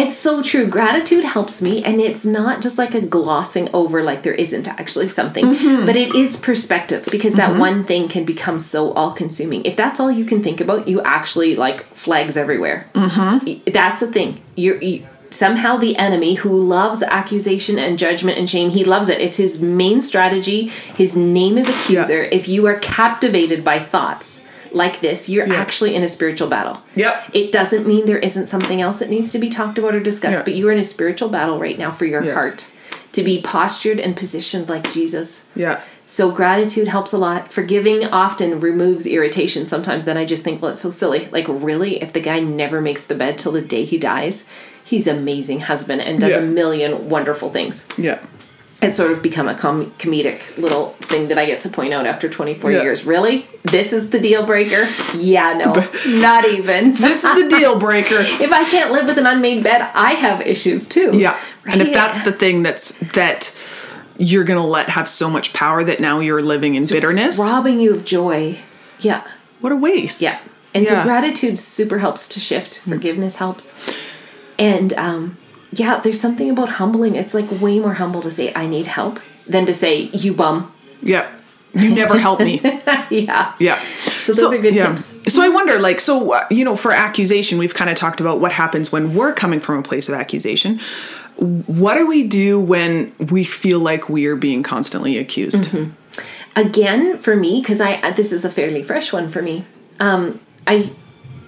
It's 0.00 0.16
so 0.16 0.42
true. 0.42 0.66
Gratitude 0.66 1.24
helps 1.24 1.60
me, 1.60 1.84
and 1.84 2.00
it's 2.00 2.24
not 2.24 2.62
just 2.62 2.78
like 2.78 2.94
a 2.94 3.00
glossing 3.02 3.68
over 3.74 4.02
like 4.02 4.22
there 4.22 4.32
isn't 4.44 4.66
actually 4.66 5.08
something, 5.08 5.44
Mm-hmm. 5.54 5.84
but 5.86 5.94
it 5.96 6.14
is 6.14 6.36
perspective 6.36 7.06
because 7.10 7.34
that 7.34 7.58
one 7.58 7.84
thing 7.84 8.08
can 8.08 8.24
become 8.24 8.58
so 8.58 8.92
all 8.92 9.12
consuming. 9.12 9.64
If 9.64 9.76
that's 9.76 9.98
all 10.00 10.10
you 10.10 10.24
can 10.24 10.42
think 10.42 10.60
about, 10.60 10.88
you 10.88 11.00
actually 11.02 11.54
like 11.56 11.84
flags 11.94 12.36
everywhere. 12.36 12.88
Mm-hmm. 12.94 13.70
That's 13.72 14.00
a 14.02 14.06
thing. 14.16 14.40
You're. 14.56 14.80
You, 14.80 15.06
Somehow, 15.34 15.76
the 15.76 15.96
enemy 15.96 16.34
who 16.34 16.60
loves 16.60 17.02
accusation 17.02 17.76
and 17.78 17.98
judgment 17.98 18.38
and 18.38 18.48
shame, 18.48 18.70
he 18.70 18.84
loves 18.84 19.08
it. 19.08 19.20
It's 19.20 19.36
his 19.36 19.60
main 19.60 20.00
strategy. 20.00 20.68
His 20.96 21.16
name 21.16 21.58
is 21.58 21.68
accuser. 21.68 22.22
If 22.30 22.46
you 22.48 22.66
are 22.66 22.76
captivated 22.78 23.64
by 23.64 23.80
thoughts 23.80 24.46
like 24.70 25.00
this, 25.00 25.28
you're 25.28 25.46
Yeah. 25.46 25.54
actually 25.54 25.94
in 25.94 26.02
a 26.04 26.08
spiritual 26.08 26.48
battle. 26.48 26.82
Yep. 26.94 27.30
It 27.32 27.50
doesn't 27.52 27.86
mean 27.86 28.06
there 28.06 28.18
isn't 28.18 28.48
something 28.48 28.80
else 28.80 28.98
that 29.00 29.10
needs 29.10 29.32
to 29.32 29.38
be 29.38 29.48
talked 29.48 29.76
about 29.78 29.94
or 29.94 30.00
discussed, 30.00 30.38
Yeah. 30.40 30.44
but 30.44 30.54
you 30.54 30.68
are 30.68 30.72
in 30.72 30.78
a 30.78 30.84
spiritual 30.84 31.28
battle 31.28 31.58
right 31.58 31.78
now 31.78 31.90
for 31.90 32.04
your 32.06 32.22
Yeah. 32.24 32.34
heart 32.34 32.68
to 33.12 33.22
be 33.22 33.40
postured 33.40 33.98
and 34.00 34.16
positioned 34.16 34.68
like 34.68 34.90
Jesus. 34.92 35.44
yeah 35.56 35.78
So 36.06 36.30
gratitude 36.30 36.88
helps 36.88 37.12
a 37.12 37.18
lot. 37.18 37.50
Forgiving 37.52 38.04
often 38.04 38.60
removes 38.60 39.06
irritation. 39.06 39.66
Sometimes 39.66 40.04
then 40.04 40.16
I 40.18 40.24
just 40.26 40.44
think, 40.44 40.60
well, 40.60 40.70
it's 40.72 40.82
so 40.82 40.90
silly. 40.90 41.28
Like, 41.32 41.46
really, 41.48 42.02
if 42.02 42.12
the 42.12 42.20
guy 42.20 42.40
never 42.40 42.80
makes 42.80 43.02
the 43.04 43.14
bed 43.14 43.38
till 43.38 43.52
the 43.52 43.62
day 43.62 43.84
he 43.84 43.96
dies, 43.96 44.44
he's 44.84 45.06
amazing 45.06 45.60
husband 45.60 46.02
and 46.02 46.20
does 46.20 46.32
Yeah. 46.34 46.40
a 46.40 46.42
million 46.42 47.08
wonderful 47.08 47.50
things. 47.50 47.86
yeah 47.96 48.18
It's 48.82 48.98
sort 48.98 49.12
of 49.12 49.22
become 49.22 49.48
a 49.48 49.54
com- 49.54 49.92
comedic 49.98 50.58
little 50.58 50.90
thing 51.00 51.28
that 51.28 51.38
I 51.38 51.46
get 51.46 51.58
to 51.60 51.70
point 51.70 51.94
out 51.94 52.04
after 52.04 52.28
24 52.28 52.70
Yeah. 52.70 52.82
years. 52.82 53.06
Really? 53.06 53.46
This 53.62 53.94
is 53.94 54.10
the 54.10 54.18
deal 54.18 54.44
breaker? 54.44 54.86
Yeah, 55.16 55.54
no, 55.54 55.72
not 56.20 56.44
even. 56.46 56.92
this 57.06 57.24
is 57.24 57.34
the 57.48 57.48
deal 57.56 57.78
breaker 57.78 58.16
if 58.46 58.52
I 58.52 58.64
can't 58.64 58.92
live 58.92 59.06
with 59.06 59.16
an 59.16 59.26
unmade 59.26 59.64
bed, 59.64 59.80
I 59.94 60.10
have 60.12 60.42
issues 60.42 60.86
too. 60.86 61.12
yeah 61.16 61.38
and 61.66 61.80
if 61.80 61.94
that's 61.94 62.22
the 62.24 62.32
thing 62.32 62.62
that's 62.62 62.98
that 63.14 63.56
you're 64.16 64.44
gonna 64.44 64.66
let 64.66 64.88
have 64.90 65.08
so 65.08 65.28
much 65.28 65.52
power 65.52 65.82
that 65.84 66.00
now 66.00 66.20
you're 66.20 66.42
living 66.42 66.74
in 66.74 66.84
bitterness 66.86 67.38
robbing 67.38 67.80
you 67.80 67.94
of 67.94 68.04
joy. 68.04 68.58
Yeah. 69.00 69.26
what 69.60 69.72
a 69.72 69.76
waste 69.76 70.22
Yeah. 70.22 70.38
And 70.72 70.88
so 70.88 71.02
gratitude 71.02 71.56
super 71.56 71.98
helps 71.98 72.26
to 72.28 72.40
shift. 72.40 72.80
Forgiveness 72.80 73.36
helps. 73.36 73.74
And 74.58 74.92
um, 74.94 75.36
yeah, 75.70 76.00
there's 76.00 76.20
something 76.20 76.50
about 76.50 76.70
humbling. 76.70 77.14
It's 77.14 77.32
like 77.32 77.48
way 77.60 77.78
more 77.78 77.94
humble 77.94 78.20
to 78.22 78.30
say 78.30 78.52
I 78.54 78.66
need 78.66 78.88
help 78.88 79.20
than 79.46 79.66
to 79.66 79.74
say 79.74 80.10
you 80.12 80.34
bum. 80.34 80.72
yeah 81.00 81.30
you 81.74 81.94
never 81.94 82.18
help 82.18 82.40
me 82.40 82.60
yeah. 83.10 83.54
Yeah. 83.58 83.78
So 84.22 84.32
those 84.32 84.54
are 84.54 84.58
good 84.62 84.78
tips. 84.78 85.14
So 85.32 85.42
I 85.42 85.48
wonder, 85.48 85.78
like, 85.78 86.00
so, 86.00 86.32
uh, 86.32 86.46
you 86.50 86.64
know, 86.64 86.76
for 86.76 86.92
accusation, 86.92 87.58
we've 87.58 87.74
kind 87.74 87.90
of 87.90 87.96
talked 87.96 88.20
about 88.20 88.40
what 88.40 88.52
happens 88.52 88.90
when 88.90 89.14
we're 89.14 89.34
coming 89.34 89.60
from 89.60 89.78
a 89.78 89.82
place 89.82 90.08
of 90.08 90.14
accusation. 90.14 90.80
What 91.36 91.94
do 91.94 92.06
we 92.06 92.26
do 92.26 92.60
when 92.60 93.12
we 93.18 93.44
feel 93.44 93.80
like 93.80 94.08
we 94.08 94.26
are 94.26 94.36
being 94.36 94.62
constantly 94.62 95.18
accused? 95.18 95.64
Mm-hmm. 95.64 95.90
Again, 96.56 97.18
for 97.18 97.34
me, 97.34 97.60
because 97.60 97.80
I 97.80 97.94
uh, 97.94 98.12
this 98.12 98.32
is 98.32 98.44
a 98.44 98.50
fairly 98.50 98.82
fresh 98.82 99.12
one 99.12 99.28
for 99.28 99.42
me. 99.42 99.64
Um, 99.98 100.40
I 100.66 100.92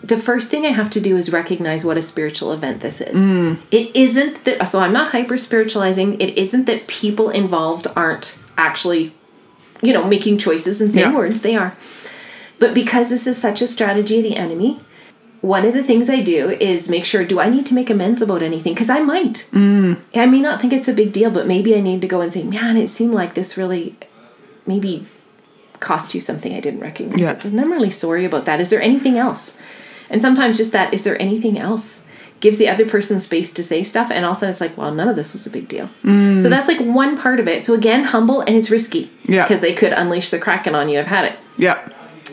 the 0.03 0.17
first 0.17 0.51
thing 0.51 0.65
I 0.67 0.71
have 0.71 0.91
to 0.91 1.01
do 1.01 1.17
is 1.17 1.33
recognize 1.33 1.85
what 1.85 1.97
a 1.97 2.03
spiritual 2.03 2.53
event 2.53 2.81
this 2.81 3.01
is. 3.01 3.19
Mm. 3.19 3.61
It 3.71 3.95
isn't 3.95 4.45
that 4.45 4.69
so 4.69 4.81
I'm 4.81 4.93
not 4.93 5.13
hyper 5.13 5.37
spiritualizing. 5.37 6.21
It 6.21 6.37
isn't 6.37 6.67
that 6.67 6.87
people 6.87 7.31
involved 7.31 7.87
aren't 7.97 8.37
actually, 8.59 9.15
you 9.83 9.93
know, 9.93 10.05
making 10.05 10.39
choices 10.39 10.81
and 10.81 10.93
saying 10.93 11.11
Yeah. 11.11 11.17
words. 11.17 11.43
They 11.43 11.57
are. 11.57 11.77
But 12.59 12.73
because 12.75 13.11
this 13.11 13.27
is 13.27 13.37
such 13.37 13.61
a 13.63 13.67
strategy 13.67 14.19
of 14.19 14.23
the 14.25 14.37
enemy, 14.37 14.81
one 15.41 15.65
of 15.65 15.75
the 15.75 15.83
things 15.83 16.11
I 16.11 16.23
do 16.23 16.51
is 16.51 16.89
make 16.89 17.05
sure 17.05 17.25
do 17.25 17.41
I 17.41 17.49
need 17.49 17.67
to 17.67 17.75
make 17.75 17.91
amends 17.91 18.23
about 18.23 18.43
anything? 18.43 18.75
Because 18.75 18.91
I 18.91 19.01
might. 19.01 19.47
Mm. 19.53 20.01
I 20.15 20.27
may 20.27 20.41
not 20.41 20.61
think 20.61 20.73
it's 20.73 20.89
a 20.89 20.93
big 20.93 21.13
deal, 21.13 21.31
but 21.31 21.47
maybe 21.47 21.77
I 21.77 21.81
need 21.81 22.01
to 22.01 22.09
go 22.09 22.21
and 22.21 22.33
say, 22.33 22.43
man, 22.43 22.77
it 22.77 22.89
seemed 22.89 23.15
like 23.15 23.35
this 23.35 23.57
really 23.57 23.97
maybe 24.67 25.07
cost 25.79 26.15
you 26.15 26.21
something 26.21 26.55
I 26.55 26.61
didn't 26.61 26.81
recognize 26.81 27.21
Yeah. 27.21 27.39
And 27.45 27.61
I'm 27.61 27.71
really 27.71 27.91
sorry 27.91 28.25
about 28.25 28.45
that. 28.47 28.61
Is 28.61 28.71
there 28.71 28.81
anything 28.83 29.19
else? 29.19 29.57
And 30.09 30.23
sometimes 30.23 30.57
just 30.57 30.73
that, 30.73 30.95
is 30.95 31.05
there 31.05 31.21
anything 31.21 31.59
else? 31.59 32.03
Gives 32.41 32.59
the 32.59 32.69
other 32.69 32.87
person 32.87 33.19
space 33.19 33.51
to 33.53 33.65
say 33.65 33.83
stuff, 33.83 34.11
and 34.11 34.25
all 34.25 34.33
of 34.33 34.37
a 34.37 34.41
sudden 34.41 34.51
it's 34.51 34.61
like, 34.61 34.77
well, 34.77 34.93
none 34.93 35.09
of 35.09 35.17
this 35.17 35.33
was 35.33 35.47
a 35.47 35.51
big 35.51 35.69
deal. 35.69 35.89
So 36.05 36.51
that's 36.51 36.69
like 36.69 36.81
one 36.81 37.17
part 37.17 37.41
of 37.41 37.49
it. 37.49 37.65
So 37.65 37.73
again, 37.73 38.05
humble 38.05 38.43
and 38.43 38.51
it's 38.51 38.71
risky. 38.71 39.11
Yeah. 39.25 39.45
Because 39.45 39.63
they 39.63 39.73
could 39.73 39.93
unleash 39.93 40.31
the 40.31 40.39
kraken 40.39 40.75
on 40.75 40.89
you. 40.91 40.99
I've 41.01 41.07
had 41.07 41.25
it. 41.25 41.39
Yeah. 41.57 41.89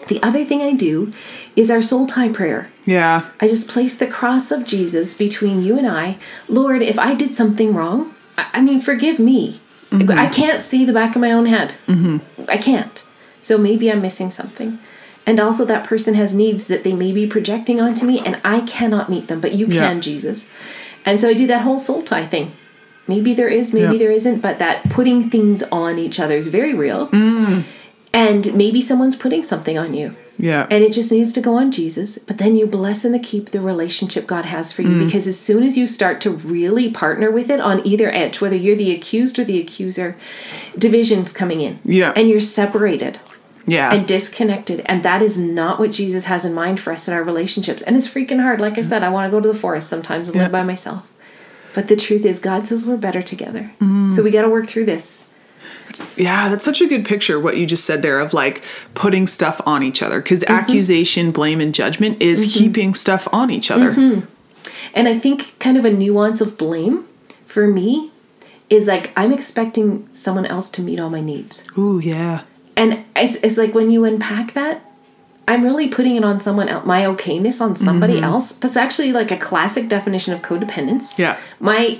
The 0.09 0.21
other 0.21 0.43
thing 0.43 0.61
I 0.61 0.73
do 0.73 1.13
is 1.55 1.69
our 1.71 1.81
soul 1.81 2.05
tie 2.07 2.29
prayer. 2.29 2.69
Yeah. 2.85 3.25
I 3.39 3.47
just 3.47 3.69
place 3.69 3.95
the 3.95 4.07
cross 4.07 4.51
of 4.51 4.65
Jesus 4.65 5.13
between 5.13 5.61
you 5.61 5.77
and 5.77 5.87
I. 5.87 6.17
Lord, 6.47 6.81
if 6.81 6.97
I 6.99 7.13
did 7.13 7.35
something 7.35 7.73
wrong, 7.73 8.13
I, 8.37 8.49
I 8.55 8.61
mean, 8.61 8.79
forgive 8.79 9.19
me. 9.19 9.59
I 9.91 10.25
can't 10.25 10.63
see 10.63 10.85
the 10.85 10.93
back 10.93 11.15
of 11.15 11.21
my 11.21 11.31
own 11.31 11.45
head. 11.45 11.75
Mm-hmm. 11.87 12.17
I 12.49 12.57
can't. 12.57 13.05
So 13.41 13.59
maybe 13.59 13.91
I'm 13.91 14.01
missing 14.01 14.31
something. 14.31 14.79
And 15.27 15.39
also, 15.39 15.65
that 15.65 15.85
person 15.85 16.15
has 16.15 16.33
needs 16.33 16.65
that 16.67 16.83
they 16.83 16.93
may 16.93 17.11
be 17.11 17.27
projecting 17.27 17.79
onto 17.79 18.05
me, 18.05 18.19
and 18.19 18.41
I 18.43 18.61
cannot 18.61 19.07
meet 19.09 19.27
them, 19.27 19.39
but 19.39 19.53
you 19.53 19.67
Yeah. 19.67 19.81
can, 19.87 20.01
Jesus. 20.01 20.47
And 21.05 21.19
so 21.19 21.29
I 21.29 21.33
do 21.33 21.45
that 21.47 21.61
whole 21.61 21.77
soul 21.77 22.01
tie 22.01 22.25
thing. 22.25 22.51
maybe 23.05 23.33
there 23.33 23.49
is, 23.49 23.73
maybe 23.73 23.93
Yeah. 23.93 23.99
there 23.99 24.11
isn't, 24.11 24.41
but 24.41 24.59
that 24.59 24.89
putting 24.89 25.29
things 25.29 25.61
on 25.73 25.99
each 25.99 26.21
other 26.21 26.37
is 26.37 26.47
very 26.47 26.73
real. 26.73 27.07
Mm. 27.07 27.63
And 28.13 28.53
maybe 28.55 28.79
someone's 28.79 29.15
putting 29.15 29.43
something 29.43 29.77
on 29.77 29.93
you. 29.93 30.15
Yeah. 30.37 30.67
And 30.69 30.83
it 30.83 30.93
just 30.93 31.11
needs 31.11 31.31
to 31.33 31.41
go 31.41 31.55
on 31.55 31.71
Jesus. 31.71 32.17
But 32.17 32.37
then 32.37 32.55
you 32.55 32.67
bless 32.67 33.05
and 33.05 33.21
keep 33.23 33.49
the 33.49 33.61
relationship 33.61 34.27
God 34.27 34.45
has 34.45 34.71
for 34.71 34.81
you. 34.81 34.89
Mm. 34.89 35.05
Because 35.05 35.27
as 35.27 35.39
soon 35.39 35.63
as 35.63 35.77
you 35.77 35.87
start 35.87 36.21
to 36.21 36.31
really 36.31 36.91
partner 36.91 37.31
with 37.31 37.49
it 37.49 37.59
on 37.59 37.85
either 37.85 38.11
edge, 38.11 38.41
whether 38.41 38.55
you're 38.55 38.75
the 38.75 38.91
accused 38.91 39.37
or 39.39 39.43
the 39.43 39.59
accuser, 39.59 40.17
division's 40.77 41.31
coming 41.31 41.61
in. 41.61 41.79
Yeah. 41.83 42.13
And 42.15 42.29
you're 42.29 42.39
separated 42.39 43.19
yeah. 43.65 43.93
and 43.93 44.07
disconnected. 44.07 44.81
And 44.85 45.03
that 45.03 45.21
is 45.21 45.37
not 45.37 45.79
what 45.79 45.91
Jesus 45.91 46.25
has 46.25 46.45
in 46.45 46.53
mind 46.53 46.79
for 46.79 46.93
us 46.93 47.07
in 47.07 47.13
our 47.13 47.23
relationships. 47.23 47.81
And 47.81 47.95
it's 47.95 48.07
freaking 48.07 48.41
hard. 48.41 48.59
Like 48.59 48.77
I 48.77 48.81
said, 48.81 49.03
I 49.03 49.09
want 49.09 49.31
to 49.31 49.35
go 49.35 49.41
to 49.41 49.47
the 49.47 49.57
forest 49.57 49.87
sometimes 49.87 50.29
and 50.29 50.37
live 50.37 50.51
by 50.51 50.63
myself. 50.63 51.07
But 51.73 51.87
the 51.87 51.95
truth 51.95 52.25
is, 52.25 52.39
God 52.39 52.67
says 52.67 52.85
we're 52.85 52.97
better 52.97 53.21
together. 53.21 53.71
Mm. 53.79 54.11
So 54.11 54.21
we 54.21 54.29
got 54.31 54.43
to 54.43 54.49
work 54.49 54.67
through 54.67 54.85
this. 54.85 55.25
Yeah, 56.17 56.49
that's 56.49 56.65
such 56.65 56.81
a 56.81 56.87
good 56.87 57.05
picture 57.05 57.39
what 57.39 57.57
you 57.57 57.65
just 57.65 57.85
said 57.85 58.01
there 58.01 58.19
of 58.19 58.33
like 58.33 58.63
putting 58.93 59.27
stuff 59.27 59.59
on 59.65 59.83
each 59.83 60.01
other 60.01 60.21
because 60.21 60.41
Mm-hmm. 60.43 60.53
accusation, 60.53 61.31
blame, 61.31 61.61
and 61.61 61.73
judgment 61.73 62.21
is 62.21 62.55
heaping 62.55 62.93
stuff 62.93 63.27
on 63.31 63.49
each 63.49 63.71
other. 63.71 63.91
Mm-hmm. 63.93 64.25
And 64.93 65.07
I 65.07 65.17
think 65.17 65.57
kind 65.59 65.77
of 65.77 65.85
a 65.85 65.91
nuance 65.91 66.41
of 66.41 66.57
blame 66.57 67.05
for 67.43 67.67
me 67.67 68.11
is 68.69 68.87
like 68.87 69.11
I'm 69.15 69.31
expecting 69.31 70.07
someone 70.13 70.45
else 70.45 70.69
to 70.71 70.81
meet 70.81 70.99
all 70.99 71.09
my 71.09 71.21
needs. 71.21 71.63
Ooh, 71.77 71.99
yeah. 71.99 72.41
And 72.75 73.05
it's, 73.15 73.35
it's 73.35 73.57
like 73.57 73.73
when 73.73 73.91
you 73.91 74.03
unpack 74.05 74.53
that, 74.53 74.81
I'm 75.47 75.63
really 75.63 75.87
putting 75.87 76.15
it 76.15 76.23
on 76.23 76.39
someone 76.39 76.69
else, 76.69 76.85
my 76.85 77.01
okayness 77.01 77.61
on 77.61 77.75
somebody 77.75 78.19
else. 78.21 78.53
That's 78.53 78.77
actually 78.77 79.11
like 79.13 79.29
a 79.29 79.37
classic 79.37 79.89
definition 79.89 80.33
of 80.33 80.41
codependence. 80.41 81.17
Yeah. 81.17 81.37
My 81.59 81.99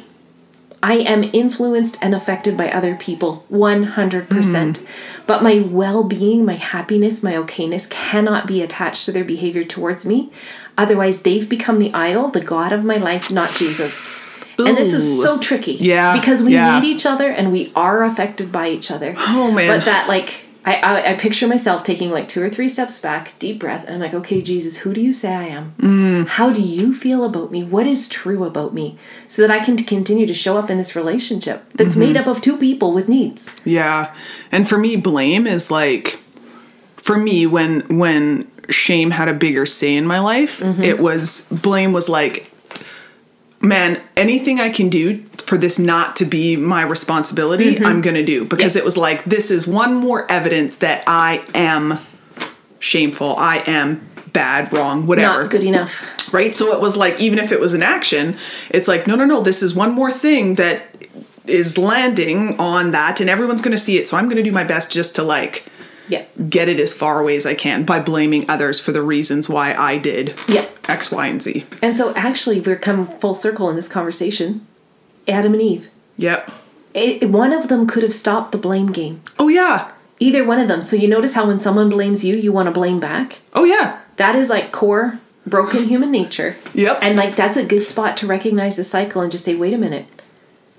I 0.84 0.96
am 0.96 1.24
influenced 1.32 1.98
and 2.02 2.14
affected 2.14 2.58
by 2.58 2.70
other 2.70 2.96
people 2.96 3.46
100%. 3.50 4.30
percent 4.30 4.80
mm-hmm. 4.80 5.24
But 5.26 5.42
my 5.42 5.62
well-being, 5.62 6.46
my 6.46 6.56
happiness, 6.56 7.24
my 7.24 7.34
okayness 7.34 7.90
cannot 7.90 8.46
be 8.46 8.62
attached 8.62 9.06
to 9.06 9.14
their 9.14 9.24
behavior 9.24 9.64
towards 9.64 10.06
me. 10.06 10.30
Otherwise, 10.78 11.22
they've 11.22 11.50
become 11.50 11.80
the 11.80 11.94
idol, 11.94 12.28
the 12.28 12.42
god 12.42 12.74
of 12.74 12.84
my 12.84 12.98
life, 12.98 13.32
not 13.32 13.52
Jesus. 13.52 14.20
And 14.60 14.78
this 14.78 14.94
is 14.94 15.22
so 15.22 15.40
tricky. 15.40 15.74
Yeah, 15.74 16.14
Because 16.14 16.44
we 16.44 16.54
yeah. 16.54 16.80
need 16.80 16.88
each 16.88 17.06
other 17.06 17.30
and 17.30 17.52
we 17.52 17.72
are 17.76 18.04
affected 18.04 18.52
by 18.52 18.70
each 18.70 18.92
other. 18.92 19.16
Oh, 19.18 19.52
man. 19.52 19.68
But 19.68 19.86
that 19.86 20.08
like 20.08 20.43
I, 20.66 20.76
I 20.76 21.12
I 21.12 21.14
picture 21.16 21.48
myself 21.48 21.84
taking 21.84 22.10
like 22.10 22.28
two 22.28 22.42
or 22.42 22.50
three 22.50 22.70
steps 22.70 22.98
back, 23.00 23.38
deep 23.38 23.60
breath, 23.60 23.84
and 23.86 23.96
I'm 23.96 24.00
like, 24.00 24.14
okay, 24.14 24.42
Jesus, 24.42 24.78
who 24.78 24.94
do 24.94 25.02
you 25.02 25.12
say 25.12 25.34
I 25.36 25.44
am? 25.44 25.74
Mm. 25.80 26.28
How 26.28 26.52
do 26.54 26.62
you 26.62 26.94
feel 26.94 27.24
about 27.26 27.52
me? 27.52 27.64
What 27.64 27.86
is 27.86 28.08
true 28.08 28.46
about 28.46 28.74
me? 28.74 28.98
So 29.28 29.42
that 29.42 29.52
I 29.52 29.60
can 29.64 29.76
continue 29.78 30.26
to 30.26 30.34
show 30.34 30.58
up 30.58 30.70
in 30.70 30.78
this 30.78 30.96
relationship 30.96 31.66
that's 31.74 31.92
Mm-hmm. 31.96 32.00
made 32.00 32.18
up 32.18 32.28
of 32.28 32.40
two 32.40 32.58
people 32.58 32.94
with 32.94 33.10
needs. 33.10 33.46
Yeah. 33.66 34.14
And 34.52 34.68
for 34.70 34.78
me, 34.78 34.96
blame 34.96 35.46
is 35.48 35.70
like 35.70 36.20
for 36.96 37.18
me 37.18 37.46
when 37.46 37.82
when 37.98 38.50
shame 38.70 39.12
had 39.12 39.28
a 39.28 39.34
bigger 39.34 39.66
say 39.66 39.94
in 39.96 40.08
my 40.08 40.20
life, 40.20 40.62
it 40.62 41.00
was 41.00 41.50
blame 41.52 41.92
was 41.92 42.08
like 42.08 42.50
man, 43.64 44.02
anything 44.18 44.60
I 44.60 44.70
can 44.70 44.90
do 44.90 45.24
for 45.48 45.58
this 45.58 45.80
not 45.80 46.16
to 46.18 46.26
be 46.26 46.56
my 46.56 46.84
responsibility, 46.84 47.76
mm-hmm. 47.76 47.86
I'm 47.86 48.02
going 48.02 48.16
to 48.16 48.26
do 48.26 48.46
because 48.46 48.76
Yeah. 48.76 48.82
it 48.82 48.86
was 48.86 48.98
like 48.98 49.24
this 49.26 49.50
is 49.50 49.66
one 49.66 49.96
more 49.96 50.30
evidence 50.32 50.78
that 50.78 51.04
I 51.08 51.44
am 51.56 52.00
shameful, 52.80 53.36
I 53.38 53.58
am 53.66 54.08
bad, 54.34 54.74
wrong, 54.74 55.06
whatever 55.08 55.44
Not 55.44 55.52
good 55.52 55.64
enough. 55.64 56.34
right? 56.34 56.56
So 56.56 56.74
it 56.74 56.82
was 56.82 56.98
like, 56.98 57.20
even 57.20 57.40
if 57.40 57.52
it 57.52 57.60
was 57.60 57.74
an 57.74 57.84
action, 57.84 58.36
it's 58.70 58.88
like, 58.88 59.08
no, 59.08 59.16
no, 59.16 59.26
no, 59.26 59.42
this 59.42 59.62
is 59.64 59.74
one 59.76 59.94
more 59.94 60.12
thing 60.12 60.56
that 60.56 60.82
is 61.46 61.78
landing 61.78 62.58
on 62.60 62.92
that, 62.92 63.20
and 63.22 63.30
everyone's 63.30 63.62
going 63.62 63.74
to 63.74 63.78
see 63.78 63.98
it. 63.98 64.08
So 64.08 64.18
I'm 64.18 64.26
going 64.26 64.38
to 64.38 64.44
do 64.44 64.52
my 64.52 64.64
best 64.64 64.92
just 64.92 65.16
to 65.18 65.24
like 65.24 65.66
Yeah. 66.14 66.26
get 66.50 66.70
it 66.70 66.80
as 66.80 66.94
far 66.94 67.20
away 67.20 67.36
as 67.36 67.46
I 67.46 67.56
can 67.56 67.84
by 67.84 68.00
blaming 68.00 68.50
others 68.50 68.80
for 68.80 68.92
the 68.92 69.02
reasons 69.02 69.50
why 69.50 69.74
I 69.74 69.98
did 69.98 70.36
Yeah. 70.48 70.68
X, 70.88 71.12
Y, 71.12 71.28
and 71.28 71.42
Z. 71.42 71.66
And 71.82 71.96
so 71.96 72.14
actually 72.16 72.60
we're 72.60 72.76
come 72.76 73.08
full 73.08 73.34
circle 73.34 73.70
in 73.70 73.76
this 73.76 73.88
conversation. 73.88 74.66
Adam 75.28 75.54
and 75.54 75.62
Eve. 75.62 75.90
Yep. 76.18 76.52
It, 76.94 77.30
one 77.30 77.54
of 77.54 77.70
them 77.70 77.88
could 77.88 78.04
have 78.04 78.14
stopped 78.14 78.52
the 78.52 78.58
blame 78.58 78.92
game. 78.92 79.22
Oh, 79.40 79.48
yeah. 79.48 79.92
Either 80.20 80.46
one 80.46 80.60
of 80.60 80.68
them. 80.68 80.82
So 80.82 80.96
you 80.96 81.08
notice 81.08 81.34
how 81.34 81.48
when 81.48 81.60
someone 81.60 81.90
blames 81.90 82.24
you, 82.24 82.36
you 82.36 82.52
want 82.52 82.68
to 82.68 82.72
blame 82.72 83.00
back? 83.00 83.42
Oh, 83.54 83.64
yeah. 83.64 84.00
That 84.18 84.36
is 84.36 84.50
like 84.50 84.72
core 84.72 85.20
broken 85.46 85.88
human 85.88 86.12
nature. 86.12 86.56
Yep. 86.74 87.00
And 87.02 87.18
like 87.18 87.36
that's 87.36 87.58
a 87.58 87.66
good 87.66 87.86
spot 87.86 88.16
to 88.18 88.28
recognize 88.28 88.78
the 88.78 88.84
cycle 88.84 89.22
and 89.22 89.32
just 89.32 89.44
say, 89.44 89.56
wait 89.56 89.74
a 89.74 89.78
minute. 89.78 90.06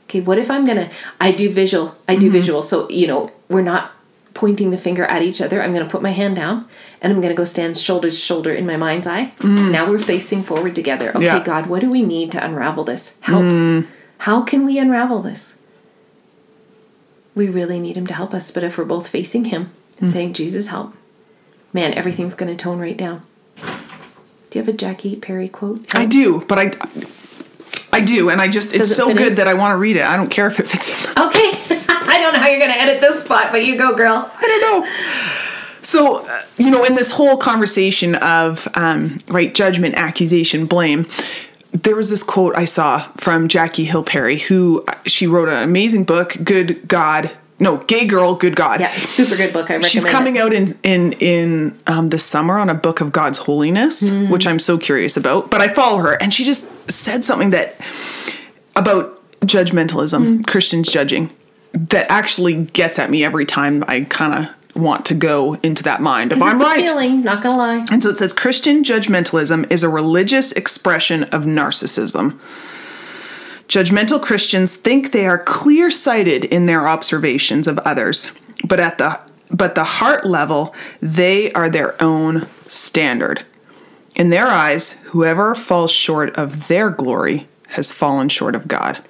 Okay, 0.04 0.20
what 0.20 0.38
if 0.38 0.50
I'm 0.50 0.64
gonna 0.64 0.90
I 1.20 1.32
do 1.32 1.50
visual. 1.50 1.96
I 2.08 2.14
do 2.16 2.26
mm-hmm. 2.26 2.32
visual. 2.32 2.62
So, 2.62 2.88
you 2.90 3.06
know, 3.06 3.30
we're 3.48 3.62
not 3.62 3.92
pointing 4.34 4.70
the 4.70 4.78
finger 4.78 5.04
at 5.04 5.22
each 5.22 5.40
other. 5.40 5.62
I'm 5.62 5.72
gonna 5.72 5.88
put 5.88 6.02
my 6.02 6.10
hand 6.10 6.36
down 6.36 6.68
and 7.00 7.12
I'm 7.12 7.20
gonna 7.20 7.34
go 7.34 7.44
stand 7.44 7.78
shoulder 7.78 8.10
to 8.10 8.14
shoulder 8.14 8.52
in 8.52 8.66
my 8.66 8.76
mind's 8.76 9.06
eye. 9.06 9.32
Mm. 9.38 9.70
Now 9.70 9.88
we're 9.88 9.98
facing 9.98 10.42
forward 10.42 10.74
together. 10.74 11.10
Okay, 11.10 11.24
Yeah. 11.24 11.42
God, 11.42 11.66
what 11.66 11.80
do 11.80 11.90
we 11.90 12.02
need 12.02 12.32
to 12.32 12.44
unravel 12.44 12.84
this? 12.84 13.16
Help. 13.20 13.44
Mm. 13.44 13.86
How 14.18 14.42
can 14.42 14.64
we 14.64 14.78
unravel 14.78 15.20
this? 15.22 15.54
We 17.34 17.48
really 17.48 17.80
need 17.80 17.96
him 17.96 18.06
to 18.06 18.14
help 18.14 18.32
us, 18.32 18.50
but 18.50 18.62
if 18.62 18.78
we're 18.78 18.84
both 18.84 19.08
facing 19.08 19.46
him 19.46 19.70
and 19.98 20.08
mm. 20.08 20.12
saying, 20.12 20.32
Jesus, 20.34 20.68
help, 20.68 20.94
man, 21.72 21.92
everything's 21.94 22.34
going 22.34 22.54
to 22.54 22.62
tone 22.62 22.78
right 22.78 22.96
down. 22.96 23.22
Do 23.56 24.58
you 24.58 24.64
have 24.64 24.68
a 24.68 24.72
Jackie 24.72 25.16
Perry 25.16 25.48
quote? 25.48 25.94
I 25.94 26.06
do, 26.06 26.44
but 26.46 26.58
I. 26.58 26.72
I 27.92 28.00
do, 28.00 28.28
and 28.30 28.40
I 28.40 28.48
just, 28.48 28.74
it's 28.74 28.90
it 28.90 28.94
so 28.94 29.10
in? 29.10 29.16
good 29.16 29.36
that 29.36 29.46
I 29.46 29.54
want 29.54 29.70
to 29.72 29.76
read 29.76 29.96
it. 29.96 30.04
I 30.04 30.16
don't 30.16 30.30
care 30.30 30.46
if 30.48 30.58
it 30.58 30.66
fits 30.66 30.88
in. 30.88 31.22
Okay. 31.22 31.80
I 32.44 32.48
don't 32.50 32.58
know 32.58 32.64
how 32.64 32.68
you're 32.68 32.68
going 32.68 32.72
to 32.72 32.80
edit 32.80 33.00
this 33.00 33.24
spot, 33.24 33.50
but 33.52 33.64
you 33.64 33.76
go, 33.78 33.94
girl. 33.96 34.30
I 34.36 34.40
don't 34.40 34.60
know. 34.82 35.82
So, 35.82 36.26
uh, 36.26 36.42
you 36.58 36.70
know, 36.70 36.84
in 36.84 36.94
this 36.94 37.12
whole 37.12 37.36
conversation 37.36 38.14
of, 38.16 38.68
um, 38.74 39.20
right, 39.28 39.54
judgment, 39.54 39.94
accusation, 39.96 40.66
blame, 40.66 41.06
there 41.72 41.96
was 41.96 42.08
this 42.10 42.22
quote 42.22 42.54
I 42.56 42.64
saw 42.64 42.98
from 43.16 43.48
Jackie 43.48 43.84
Hill 43.84 44.02
Perry, 44.04 44.38
who 44.38 44.84
uh, 44.88 44.94
she 45.06 45.26
wrote 45.26 45.48
an 45.48 45.62
amazing 45.62 46.04
book, 46.04 46.36
Good 46.44 46.86
God. 46.88 47.30
No, 47.58 47.76
Gay 47.78 48.06
Girl, 48.06 48.34
Good 48.34 48.56
God. 48.56 48.80
Yeah, 48.80 48.96
super 48.98 49.36
good 49.36 49.52
book. 49.52 49.70
I 49.70 49.74
recommend 49.74 49.86
She's 49.86 50.04
coming 50.04 50.36
it. 50.36 50.40
out 50.40 50.52
in 50.52 50.78
in 50.82 51.12
in 51.14 51.78
um, 51.86 52.08
the 52.08 52.18
summer 52.18 52.58
on 52.58 52.68
a 52.68 52.74
book 52.74 53.00
of 53.00 53.12
God's 53.12 53.38
holiness, 53.38 54.02
Mm-hmm. 54.08 54.30
which 54.32 54.46
I'm 54.46 54.58
so 54.58 54.76
curious 54.78 55.16
about. 55.16 55.50
But 55.50 55.60
I 55.60 55.68
follow 55.68 55.98
her, 55.98 56.14
and 56.20 56.32
she 56.34 56.44
just 56.44 56.90
said 56.90 57.24
something 57.24 57.50
that 57.50 57.76
about 58.76 59.20
judgmentalism, 59.42 60.20
Mm-hmm. 60.20 60.40
Christians 60.42 60.90
judging, 60.90 61.30
that 61.74 62.06
actually 62.10 62.64
gets 62.64 62.98
at 62.98 63.10
me 63.10 63.24
every 63.24 63.44
time 63.44 63.84
I 63.86 64.02
kind 64.02 64.32
of 64.46 64.80
want 64.80 65.04
to 65.06 65.14
go 65.14 65.54
into 65.62 65.82
that 65.84 66.00
mind 66.00 66.30
'Cause 66.32 66.42
I'm 66.42 66.56
it's 66.56 66.62
right. 66.62 66.82
appealing, 66.82 67.22
not 67.22 67.42
to 67.42 67.50
lie. 67.50 67.84
And 67.92 68.02
so 68.02 68.08
it 68.10 68.18
says 68.18 68.32
Christian 68.32 68.82
judgmentalism 68.82 69.70
is 69.70 69.82
a 69.82 69.88
religious 69.88 70.50
expression 70.52 71.24
of 71.24 71.44
narcissism. 71.44 72.38
Judgmental 73.68 74.20
Christians 74.20 74.74
think 74.74 75.12
they 75.12 75.26
are 75.26 75.38
clear-sighted 75.38 76.44
in 76.44 76.66
their 76.66 76.86
observations 76.88 77.66
of 77.66 77.78
others, 77.80 78.32
but 78.66 78.80
at 78.80 78.98
the 78.98 79.18
but 79.50 79.74
the 79.74 79.84
heart 79.84 80.26
level, 80.26 80.74
they 81.00 81.52
are 81.52 81.68
their 81.68 82.00
own 82.02 82.46
standard. 82.66 83.44
In 84.16 84.30
their 84.30 84.46
eyes, 84.48 84.98
whoever 85.06 85.54
falls 85.54 85.90
short 85.92 86.34
of 86.34 86.66
their 86.68 86.90
glory 86.90 87.46
has 87.68 87.92
fallen 87.92 88.28
short 88.28 88.54
of 88.54 88.66
God. 88.66 89.00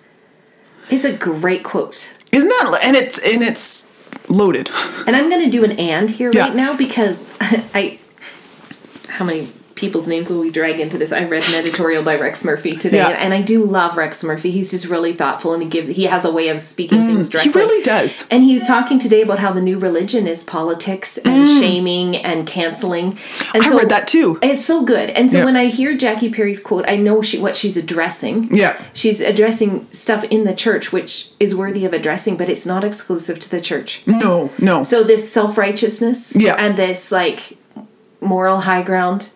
It's 0.91 1.05
a 1.05 1.13
great 1.15 1.63
quote. 1.65 2.13
Isn't 2.35 2.49
that 2.49 2.81
and 2.83 2.97
it's 2.97 3.19
and 3.19 3.43
it's 3.43 3.91
loaded. 4.29 4.71
And 5.07 5.15
I'm 5.17 5.29
going 5.31 5.45
to 5.45 5.51
do 5.51 5.65
an 5.65 5.73
and 5.73 6.11
here 6.11 6.31
Yeah. 6.33 6.43
right 6.47 6.55
now 6.55 6.77
because 6.77 7.33
I. 7.41 7.99
How 9.09 9.25
many 9.25 9.53
people's 9.75 10.07
names 10.07 10.31
will 10.31 10.43
be 10.43 10.51
dragged 10.51 10.81
into 10.81 10.97
this? 10.99 11.13
I 11.13 11.25
read 11.25 11.43
an 11.49 11.55
editorial 11.55 12.03
by 12.03 12.17
Rex 12.17 12.45
Murphy 12.45 12.73
today, 12.73 12.99
Yeah. 12.99 13.09
and, 13.09 13.35
I 13.35 13.43
do 13.43 13.65
love 13.65 13.97
Rex 13.97 14.23
Murphy. 14.23 14.51
He's 14.53 14.71
just 14.71 14.87
really 14.87 15.13
thoughtful, 15.13 15.53
and 15.53 15.63
he 15.63 15.69
gives 15.69 15.91
he 15.91 16.05
has 16.05 16.25
a 16.25 16.31
way 16.31 16.49
of 16.49 16.61
speaking 16.61 17.07
things 17.07 17.29
directly. 17.29 17.53
He 17.53 17.59
really 17.59 17.83
does. 17.83 18.27
And 18.31 18.45
he 18.45 18.53
was 18.53 18.67
talking 18.67 18.99
today 18.99 19.23
about 19.23 19.41
how 19.41 19.51
the 19.53 19.61
new 19.61 19.79
religion 19.79 20.27
is 20.27 20.45
politics 20.45 21.19
and 21.19 21.47
shaming 21.49 22.17
and 22.17 22.47
canceling. 22.47 23.19
And 23.53 23.65
Mm. 23.65 23.73
I 23.73 23.77
read 23.79 23.89
that 23.89 24.07
too. 24.07 24.39
It's 24.43 24.65
so 24.65 24.83
good. 24.85 25.11
And 25.11 25.31
so 25.33 25.39
Yeah. 25.39 25.45
when 25.45 25.57
I 25.57 25.67
hear 25.67 25.97
Jackie 25.97 26.29
Perry's 26.31 26.61
quote, 26.61 26.85
I 26.89 26.97
know 26.97 27.21
she 27.23 27.39
what 27.39 27.57
she's 27.57 27.77
addressing. 27.77 28.49
Yeah. 28.55 28.77
She's 28.93 29.21
addressing 29.21 29.87
stuff 29.91 30.23
in 30.31 30.45
the 30.45 30.55
church 30.55 30.93
which 30.93 31.31
is 31.41 31.55
worthy 31.55 31.85
of 31.85 31.93
addressing, 31.93 32.37
but 32.37 32.49
it's 32.49 32.65
not 32.67 32.85
exclusive 32.85 33.39
to 33.41 33.51
the 33.51 33.61
church. 33.61 34.03
No, 34.07 34.51
no. 34.59 34.83
So 34.83 35.03
this 35.03 35.31
self-righteousness 35.33 36.37
Yeah. 36.37 36.55
and 36.59 36.77
this 36.77 37.11
like 37.11 37.57
moral 38.21 38.61
high 38.61 38.83
ground, 38.83 39.31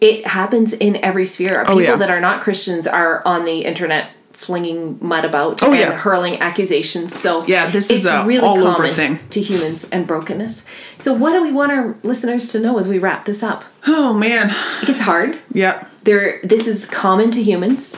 it 0.00 0.26
happens 0.26 0.72
in 0.72 0.96
every 1.04 1.24
sphere. 1.26 1.60
People 1.64 1.76
Oh, 1.76 1.78
yeah. 1.80 1.96
that 1.96 2.10
are 2.10 2.20
not 2.20 2.40
Christians 2.40 2.86
are 2.86 3.22
on 3.26 3.44
the 3.44 3.60
internet 3.64 4.10
flinging 4.32 4.96
mud 5.02 5.26
about 5.26 5.62
Oh, 5.62 5.66
and 5.66 5.78
yeah. 5.78 5.92
hurling 5.98 6.40
accusations. 6.40 7.14
So 7.14 7.44
Yeah, 7.44 7.70
this 7.70 7.90
it's 7.90 8.00
is 8.00 8.06
a 8.06 8.24
really 8.24 8.46
all 8.46 8.56
over 8.58 8.76
common 8.76 8.92
thing. 8.92 9.18
to 9.28 9.40
humans 9.42 9.86
and 9.92 10.06
brokenness. 10.06 10.64
So 10.96 11.12
what 11.12 11.32
do 11.32 11.42
we 11.42 11.52
want 11.52 11.72
our 11.72 11.94
listeners 12.02 12.50
to 12.52 12.60
know 12.60 12.78
as 12.78 12.88
we 12.88 12.98
wrap 12.98 13.26
this 13.26 13.42
up? 13.42 13.64
Oh 13.86 14.14
man. 14.14 14.50
It's 14.88 15.02
hard. 15.02 15.38
Yeah. 15.52 15.84
There, 16.04 16.40
this 16.42 16.66
is 16.66 16.86
common 16.86 17.30
to 17.32 17.42
humans. 17.42 17.94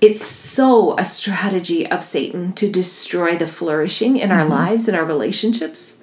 It's 0.00 0.24
so 0.24 0.96
a 0.98 1.04
strategy 1.04 1.86
of 1.86 2.02
Satan 2.02 2.54
to 2.54 2.70
destroy 2.70 3.36
the 3.36 3.46
flourishing 3.46 4.16
in 4.16 4.32
our 4.32 4.46
lives 4.46 4.88
and 4.88 4.96
our 4.96 5.04
relationships. 5.04 5.98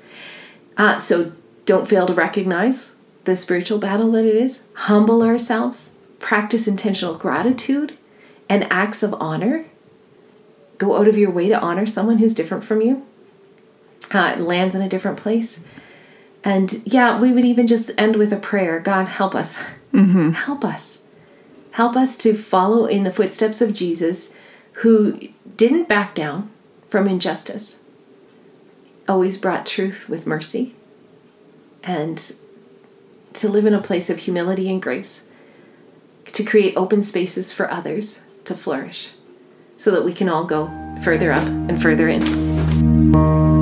Uh, 0.77 0.99
so 0.99 1.31
don't 1.65 1.88
fail 1.88 2.05
to 2.05 2.13
recognize 2.13 2.93
the 3.29 3.35
spiritual 3.35 3.77
battle 3.77 4.11
that 4.11 4.25
it 4.25 4.35
is. 4.35 4.63
Humble 4.73 5.21
ourselves. 5.21 5.93
Practice 6.17 6.67
intentional 6.67 7.15
gratitude 7.15 7.95
and 8.49 8.65
acts 8.71 9.03
of 9.03 9.13
honor. 9.19 9.65
Go 10.79 10.97
out 10.97 11.07
of 11.07 11.17
your 11.17 11.29
way 11.29 11.47
to 11.47 11.59
honor 11.59 11.85
someone 11.85 12.17
who's 12.17 12.33
different 12.33 12.63
from 12.63 12.81
you. 12.81 13.05
Uh, 14.11 14.35
lands 14.39 14.73
in 14.73 14.81
a 14.81 14.89
different 14.89 15.17
place. 15.17 15.59
And 16.43 16.81
yeah, 16.85 17.19
we 17.19 17.31
would 17.31 17.45
even 17.45 17.67
just 17.67 17.91
end 17.97 18.15
with 18.15 18.33
a 18.33 18.37
prayer 18.37 18.79
God, 18.79 19.07
help 19.07 19.35
us. 19.35 19.63
Help 20.33 20.65
us. 20.65 21.01
Help 21.71 21.95
us 21.95 22.17
to 22.17 22.33
follow 22.33 22.85
in 22.85 23.03
the 23.03 23.11
footsteps 23.11 23.61
of 23.61 23.73
Jesus, 23.73 24.35
who 24.81 25.19
didn't 25.55 25.87
back 25.87 26.15
down 26.15 26.49
from 26.87 27.07
injustice, 27.07 27.79
always 29.07 29.37
brought 29.37 29.67
truth 29.67 30.09
with 30.09 30.25
mercy, 30.25 30.73
and 31.83 32.33
to 33.33 33.49
live 33.49 33.65
in 33.65 33.73
a 33.73 33.81
place 33.81 34.09
of 34.09 34.19
humility 34.19 34.69
and 34.69 34.81
grace, 34.81 35.27
to 36.25 36.43
create 36.43 36.75
open 36.75 37.01
spaces 37.01 37.51
for 37.51 37.69
others 37.69 38.23
to 38.45 38.55
flourish, 38.55 39.11
so 39.77 39.91
that 39.91 40.05
we 40.05 40.13
can 40.13 40.29
all 40.29 40.45
go 40.45 40.71
further 41.03 41.31
up 41.31 41.47
and 41.47 41.81
further 41.81 42.07
in. 42.07 43.59